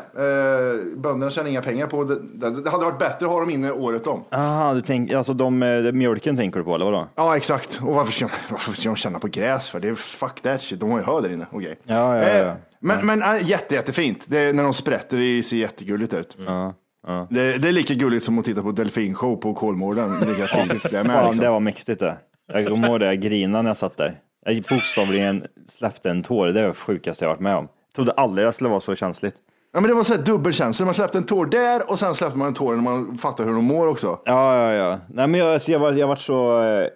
Eh, 0.92 0.99
bönderna 1.01 1.31
tjänar 1.31 1.51
inga 1.51 1.62
pengar 1.62 1.87
på 1.87 2.05
det. 2.05 2.14
det. 2.35 2.62
Det 2.62 2.70
hade 2.70 2.85
varit 2.85 2.99
bättre 2.99 3.27
att 3.27 3.33
ha 3.33 3.40
dem 3.40 3.51
inne 3.51 3.70
året 3.73 4.07
om. 4.07 4.25
Aha, 4.33 4.75
du 4.75 4.83
tänker, 4.83 5.16
alltså 5.16 5.33
de, 5.35 5.62
eh, 5.62 5.92
mjölken 5.92 6.37
tänker 6.37 6.59
du 6.59 6.64
på 6.64 6.75
eller 6.75 6.85
vadå? 6.85 7.09
Ja, 7.14 7.37
exakt. 7.37 7.81
Och 7.83 7.94
varför 7.94 8.12
ska, 8.12 8.25
de, 8.25 8.31
varför 8.51 8.73
ska 8.73 8.88
de 8.88 8.96
tjäna 8.96 9.18
på 9.18 9.27
gräs 9.29 9.70
för? 9.70 9.81
Det 9.81 9.88
är 9.88 9.94
fuck 9.94 10.40
that 10.42 10.62
shit. 10.62 10.81
De 10.81 10.90
har 10.90 10.99
ju 10.99 11.05
hö 11.05 11.20
där 11.20 11.33
inne. 11.33 11.46
Okej. 11.53 11.79
Ja, 11.85 12.18
ja, 12.18 12.38
ja. 12.38 12.57
Men, 12.81 13.07
men 13.07 13.23
äh, 13.23 13.49
jätte, 13.49 13.75
jättefint. 13.75 14.25
Det, 14.29 14.38
är- 14.38 14.53
när 14.53 14.62
de 14.62 14.73
sprätter 14.75 15.16
det 15.18 15.42
ser 15.42 15.57
jättegulligt 15.57 16.14
ut. 16.14 16.37
Ja, 16.46 16.75
ja. 17.07 17.27
Det, 17.31 17.59
det 17.59 17.69
är 17.69 17.73
lika 17.73 17.95
gulligt 17.95 18.25
som 18.25 18.39
att 18.39 18.45
titta 18.45 18.63
på 18.63 18.73
delfinshow 18.73 19.37
på 19.37 19.55
Kolmården. 19.55 20.21
Lika 20.21 20.47
fint 20.47 20.83
det 20.91 20.99
är 20.99 21.05
med, 21.05 21.13
Fan, 21.13 21.25
liksom. 21.25 21.45
det 21.45 21.51
var 21.51 21.61
mäktigt 21.61 22.01
det. 22.01 22.17
Jag 22.53 22.67
kommer 22.69 22.89
ihåg 22.89 23.01
det, 23.01 23.07
jag 23.07 23.21
grinade 23.21 23.63
när 23.63 23.71
jag 23.71 23.77
satt 23.77 23.97
där. 23.97 24.19
Jag 24.47 24.63
bokstavligen 24.71 25.45
släppte 25.69 26.11
en 26.11 26.23
tår, 26.23 26.47
det 26.49 26.61
är 26.61 26.69
det 26.69 26.75
sjukaste 26.75 27.25
jag 27.25 27.31
varit 27.31 27.41
med 27.41 27.57
om. 27.57 27.65
Jag 27.89 27.95
trodde 27.95 28.13
aldrig 28.13 28.47
det 28.49 28.53
skulle 28.53 28.71
vara 28.71 28.81
så 28.81 28.95
känsligt. 28.95 29.35
Ja, 29.73 29.81
men 29.81 29.89
det 29.91 29.95
var 29.95 30.05
så 30.05 30.15
här 30.15 30.23
dubbelkänsla. 30.23 30.87
Man 30.87 30.95
släppte 30.95 31.19
en 31.19 31.25
tår 31.27 31.47
där 31.47 31.91
och 31.91 31.99
sen 31.99 32.15
släppte 32.15 32.39
man 32.39 32.49
en 32.49 32.55
tår 32.55 32.75
när 32.77 32.83
man 32.83 33.19
fattar 33.19 33.45
hur 33.45 33.53
de 33.55 33.65
mår 33.65 33.87
också. 33.87 34.19
Ja, 34.25 34.57
ja, 34.57 34.73
ja. 34.73 34.99
Nej, 35.09 35.27
men 35.29 35.41
jag, 35.41 35.53
alltså, 35.53 35.73
jag, 35.73 35.79
var, 35.79 35.93
jag 35.93 36.07
var 36.09 36.17
så... 36.17 36.63
eh, 36.63 36.87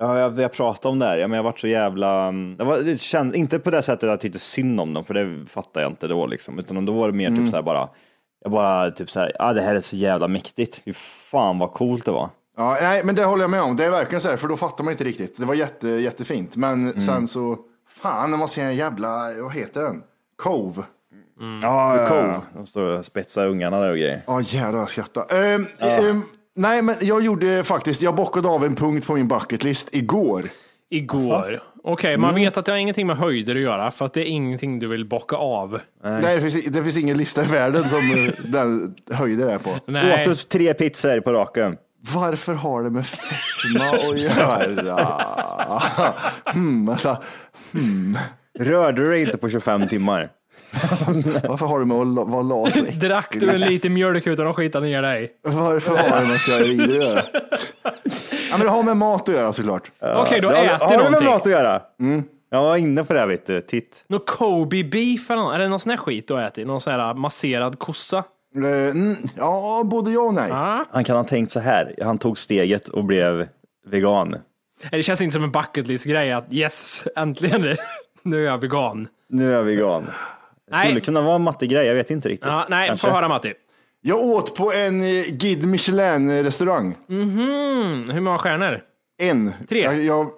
Ja, 0.00 0.18
jag, 0.18 0.40
jag 0.40 0.52
pratade 0.52 0.92
om 0.92 0.98
det 0.98 1.06
här, 1.06 1.16
ja, 1.18 1.28
men 1.28 1.36
jag 1.36 1.42
var 1.44 1.54
så 1.56 1.68
jävla... 1.68 2.24
mm, 2.26 2.56
Jag 2.58 2.64
var, 2.66 2.78
det 2.78 3.00
känd, 3.00 3.34
inte 3.34 3.58
på 3.58 3.70
det 3.70 3.82
sättet 3.82 4.02
att 4.02 4.08
jag 4.10 4.20
tyckte 4.20 4.38
synd 4.38 4.80
om 4.80 4.94
dem, 4.94 5.04
för 5.04 5.14
det 5.14 5.46
fattar 5.48 5.80
jag 5.82 5.90
inte 5.90 6.08
då 6.08 6.26
liksom. 6.26 6.58
Utan 6.58 6.84
då 6.84 6.92
var 6.92 7.08
det 7.08 7.14
mer 7.16 7.28
typ 7.28 7.50
så 7.50 7.56
här 7.56 7.62
bara... 7.62 7.88
Jag 8.44 8.52
bara 8.52 8.90
typ 8.90 9.10
så 9.10 9.20
här, 9.20 9.32
ja 9.38 9.52
det 9.52 9.62
här 9.62 9.74
är 9.74 9.80
så 9.80 9.96
jävla 9.96 10.28
mäktigt. 10.28 10.82
Fy 10.84 10.92
fan 11.30 11.58
vad 11.58 11.72
coolt 11.72 12.04
det 12.04 12.10
var. 12.10 12.30
Ja, 12.56 12.78
nej, 12.80 13.04
men 13.04 13.14
det 13.14 13.24
håller 13.24 13.42
jag 13.42 13.50
med 13.50 13.62
om. 13.62 13.76
Det 13.76 13.84
är 13.84 13.90
verkligen 13.90 14.20
så 14.20 14.28
här, 14.28 14.36
för 14.36 14.48
då 14.48 14.56
fattar 14.56 14.84
man 14.84 14.92
inte 14.92 15.04
riktigt. 15.04 15.36
Det 15.36 15.44
var 15.44 15.54
jätte, 15.54 15.88
jättefint. 15.88 16.56
Men 16.56 17.00
sen 17.00 17.28
så, 17.28 17.58
fan 17.88 18.30
när 18.30 18.38
man 18.38 18.48
ser 18.48 18.64
en 18.64 18.76
jävla, 18.76 19.32
vad 19.42 19.52
heter 19.52 19.82
den? 19.82 20.02
Cove. 20.36 20.82
Ja, 21.62 21.96
ja, 21.96 22.16
ja. 22.16 22.42
De 22.54 22.66
står 22.66 22.82
och 22.82 23.04
spetsar 23.04 23.48
ungarna 23.48 23.80
där 23.80 23.90
och 23.90 23.96
grejer. 23.96 24.22
Ja, 24.26 24.40
jävlar 24.40 24.80
jag 24.80 24.90
skrattar. 24.90 25.34
Ehm, 25.34 25.66
ehm, 25.78 26.22
nej, 26.54 26.82
men 26.82 26.96
jag 27.00 27.22
gjorde 27.22 27.64
faktiskt, 27.64 28.02
jag 28.02 28.14
bockade 28.14 28.48
av 28.48 28.64
en 28.64 28.74
punkt 28.74 29.06
på 29.06 29.14
min 29.14 29.28
bucketlist 29.28 29.88
igår. 29.92 30.42
Igår. 30.90 31.62
Okej, 31.86 32.16
man 32.16 32.34
vet 32.34 32.56
att 32.56 32.64
det 32.64 32.72
har 32.72 32.78
ingenting 32.78 33.06
med 33.06 33.16
höjder 33.16 33.54
att 33.56 33.60
göra, 33.62 33.90
för 33.90 34.04
att 34.04 34.12
det 34.12 34.20
är 34.20 34.24
ingenting 34.24 34.78
du 34.78 34.86
vill 34.88 35.04
bocka 35.04 35.36
av. 35.36 35.80
Nej, 36.04 36.34
det, 36.34 36.40
finns, 36.50 36.64
det 36.64 36.82
finns 36.82 36.98
ingen 36.98 37.16
lista 37.16 37.44
i 37.44 37.46
världen 37.46 37.88
som 37.88 37.98
eh, 38.10 38.32
den 38.44 38.94
höjder 39.12 39.48
är 39.48 39.58
på. 39.58 39.78
Nej. 39.86 40.22
Åt 40.22 40.24
du 40.28 40.34
tre 40.34 40.74
pizzor 40.74 41.20
på 41.20 41.32
raken? 41.32 41.76
Varför 42.14 42.54
har 42.54 42.82
det 42.82 42.90
med 42.90 43.06
fetma 43.06 43.90
att 43.90 44.20
göra? 44.20 45.82
Hmm, 46.52 46.86
vänta. 46.86 47.22
Rörde 48.58 49.02
du 49.02 49.10
dig 49.10 49.22
inte 49.22 49.38
på 49.38 49.48
25 49.48 49.88
timmar? 49.88 50.30
Varför 51.48 51.66
har 51.66 51.78
det 51.80 51.86
med 51.86 51.96
att 51.96 52.06
la- 52.06 52.24
vara 52.24 52.42
lat? 52.42 52.60
och 52.76 52.76
äcklig? 52.76 52.98
Drack 53.00 53.36
du 53.40 53.50
en 53.50 53.60
liten 53.60 53.92
mjölk 53.94 54.26
utan 54.26 54.46
att 54.46 54.56
skita 54.56 54.80
ner 54.80 55.02
dig? 55.02 55.30
Varför 55.42 55.96
har 55.96 56.20
det 56.20 56.26
med 56.26 56.34
att 56.36 56.48
jag 56.48 56.60
är 56.60 56.64
vidrig 56.64 56.90
att 57.02 57.08
göra? 57.08 57.22
Ja, 58.54 58.58
men 58.58 58.66
det 58.66 58.72
har 58.72 58.82
med 58.82 58.96
mat 58.96 59.28
att 59.28 59.34
göra 59.34 59.52
såklart. 59.52 59.90
Okej, 60.00 60.40
du 60.40 60.46
har 60.46 60.54
Ja, 60.54 60.60
ätit 60.64 60.80
har 60.80 60.88
det 60.90 60.96
med 60.96 61.04
någonting. 61.04 61.26
mat 61.28 61.46
att 61.46 61.52
göra? 61.52 61.82
Jag 62.50 62.62
var 62.62 62.76
inne 62.76 63.04
på 63.04 63.12
det 63.12 63.18
här, 63.18 63.26
vet 63.26 63.46
du. 63.46 63.60
Titt. 63.60 64.04
Nå 64.08 64.18
Kobe 64.18 64.84
beef 64.84 65.30
eller 65.30 65.42
något? 65.42 65.54
Är 65.54 65.58
det 65.58 65.68
någon 65.68 65.80
sån 65.80 65.90
här 65.90 65.96
skit 65.96 66.28
du 66.28 66.34
har 66.34 66.42
ätit? 66.42 66.66
Någon 66.66 66.80
sån 66.80 66.92
här 66.92 67.14
masserad 67.14 67.78
kossa? 67.78 68.24
Eh, 68.56 68.62
mm, 68.90 69.16
Ja, 69.36 69.82
både 69.84 70.10
ja 70.10 70.20
och 70.20 70.34
nej. 70.34 70.50
Ah. 70.52 70.84
Han 70.90 71.04
kan 71.04 71.16
ha 71.16 71.24
tänkt 71.24 71.52
så 71.52 71.60
här. 71.60 71.94
Han 72.02 72.18
tog 72.18 72.38
steget 72.38 72.88
och 72.88 73.04
blev 73.04 73.48
vegan. 73.86 74.36
Det 74.90 75.02
känns 75.02 75.20
inte 75.20 75.32
som 75.34 75.44
en 75.44 75.52
bucket 75.52 75.86
list 75.86 76.04
grej 76.06 76.32
att 76.32 76.52
yes, 76.52 77.04
äntligen, 77.16 77.62
nu 78.22 78.40
är 78.46 78.50
jag 78.50 78.58
vegan. 78.58 79.08
Nu 79.28 79.48
är 79.52 79.56
jag 79.56 79.62
vegan. 79.62 80.06
Det 80.70 80.74
skulle 80.76 80.92
Nej. 80.92 81.02
kunna 81.02 81.20
vara 81.20 81.34
en 81.34 81.42
mattegrej, 81.42 81.86
jag 81.86 81.94
vet 81.94 82.10
inte 82.10 82.28
riktigt. 82.28 82.46
Ja, 82.50 82.66
nej, 82.68 82.88
Kanske. 82.88 83.06
få 83.08 83.14
höra 83.14 83.28
Matti. 83.28 83.52
Jag 84.06 84.20
åt 84.20 84.54
på 84.54 84.72
en 84.72 85.00
eh, 85.00 85.24
Guide 85.28 85.64
Michelin-restaurang. 85.66 86.96
Mm, 87.08 88.10
hur 88.10 88.20
många 88.20 88.38
stjärnor? 88.38 88.80
En. 89.18 89.52
Tre. 89.68 89.80
Jag, 89.80 90.04
jag, 90.04 90.30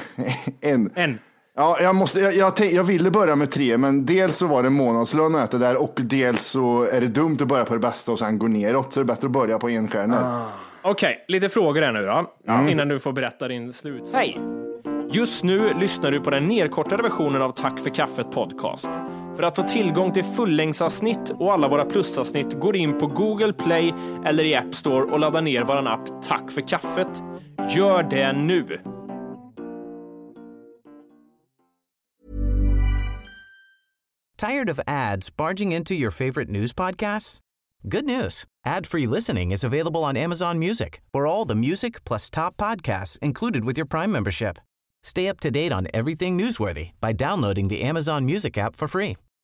en. 0.60 0.90
En. 0.94 1.18
Ja, 1.56 1.80
jag, 1.80 1.94
måste, 1.94 2.20
jag, 2.20 2.34
jag, 2.34 2.56
tänk, 2.56 2.72
jag 2.72 2.84
ville 2.84 3.10
börja 3.10 3.36
med 3.36 3.50
tre, 3.50 3.76
men 3.76 4.06
dels 4.06 4.36
så 4.36 4.46
var 4.46 4.62
det 4.62 4.70
månadslön 4.70 5.34
att 5.34 5.48
äta 5.48 5.58
där 5.58 5.76
och 5.76 5.94
dels 6.02 6.46
så 6.46 6.82
är 6.82 7.00
det 7.00 7.06
dumt 7.06 7.36
att 7.40 7.48
börja 7.48 7.64
på 7.64 7.74
det 7.74 7.80
bästa 7.80 8.12
och 8.12 8.18
sen 8.18 8.38
gå 8.38 8.48
neråt. 8.48 8.92
Så 8.92 9.00
det 9.00 9.04
är 9.04 9.14
bättre 9.14 9.26
att 9.26 9.32
börja 9.32 9.58
på 9.58 9.70
en 9.70 9.88
stjärna. 9.88 10.46
Okej, 10.82 11.24
lite 11.28 11.48
frågor 11.48 11.82
här 11.82 11.92
nu 11.92 12.02
då, 12.02 12.30
innan 12.70 12.88
du 12.88 13.00
får 13.00 13.12
berätta 13.12 13.48
din 13.48 13.72
slutsats. 13.72 14.12
Hej! 14.12 14.40
Just 15.12 15.44
nu 15.44 15.74
lyssnar 15.80 16.10
du 16.10 16.20
på 16.20 16.30
den 16.30 16.46
nedkortade 16.46 17.02
versionen 17.02 17.42
av 17.42 17.50
Tack 17.50 17.80
för 17.80 17.90
kaffet 17.90 18.30
podcast. 18.30 18.88
För 19.40 19.46
att 19.46 19.56
få 19.56 19.62
tillgång 19.62 20.12
till 20.12 20.24
fullängdsavsnitt 20.24 21.30
och 21.30 21.52
alla 21.52 21.68
våra 21.68 21.84
plusavsnitt 21.84 22.60
går 22.60 22.76
in 22.76 22.98
på 22.98 23.06
Google 23.06 23.52
Play 23.52 23.94
eller 24.24 24.44
i 24.44 24.54
App 24.54 24.74
Store 24.74 25.04
och 25.04 25.20
laddar 25.20 25.40
ner 25.40 25.64
vår 25.64 25.88
app 25.88 26.22
Tack 26.22 26.50
för 26.50 26.68
kaffet. 26.68 27.22
Gör 27.76 28.02
det 28.02 28.32
nu! 28.32 28.80
Tired 34.38 34.70
of 34.70 34.80
ads 34.86 35.36
barging 35.36 35.72
into 35.72 35.94
your 35.94 36.10
favorite 36.10 36.50
news 36.50 36.74
podcasts? 36.74 37.38
Good 37.82 38.04
news. 38.04 38.44
Ad-free 38.66 39.06
listening 39.06 39.52
is 39.52 39.64
available 39.64 40.04
on 40.04 40.16
Amazon 40.16 40.58
Music 40.58 41.00
for 41.12 41.26
all 41.26 41.48
the 41.48 41.54
music 41.54 42.04
plus 42.04 42.30
top 42.30 42.56
podcasts 42.56 43.18
included 43.22 43.64
with 43.64 43.78
your 43.78 43.88
Prime 43.88 44.12
membership. 44.12 44.58
Stay 45.02 45.30
up 45.30 45.40
to 45.40 45.50
date 45.50 45.72
on 45.72 45.86
everything 45.94 46.38
newsworthy 46.38 46.90
by 47.00 47.14
downloading 47.14 47.68
the 47.68 47.88
Amazon 47.88 48.26
Music 48.26 48.58
app 48.58 48.76
for 48.76 48.88
free 48.88 49.16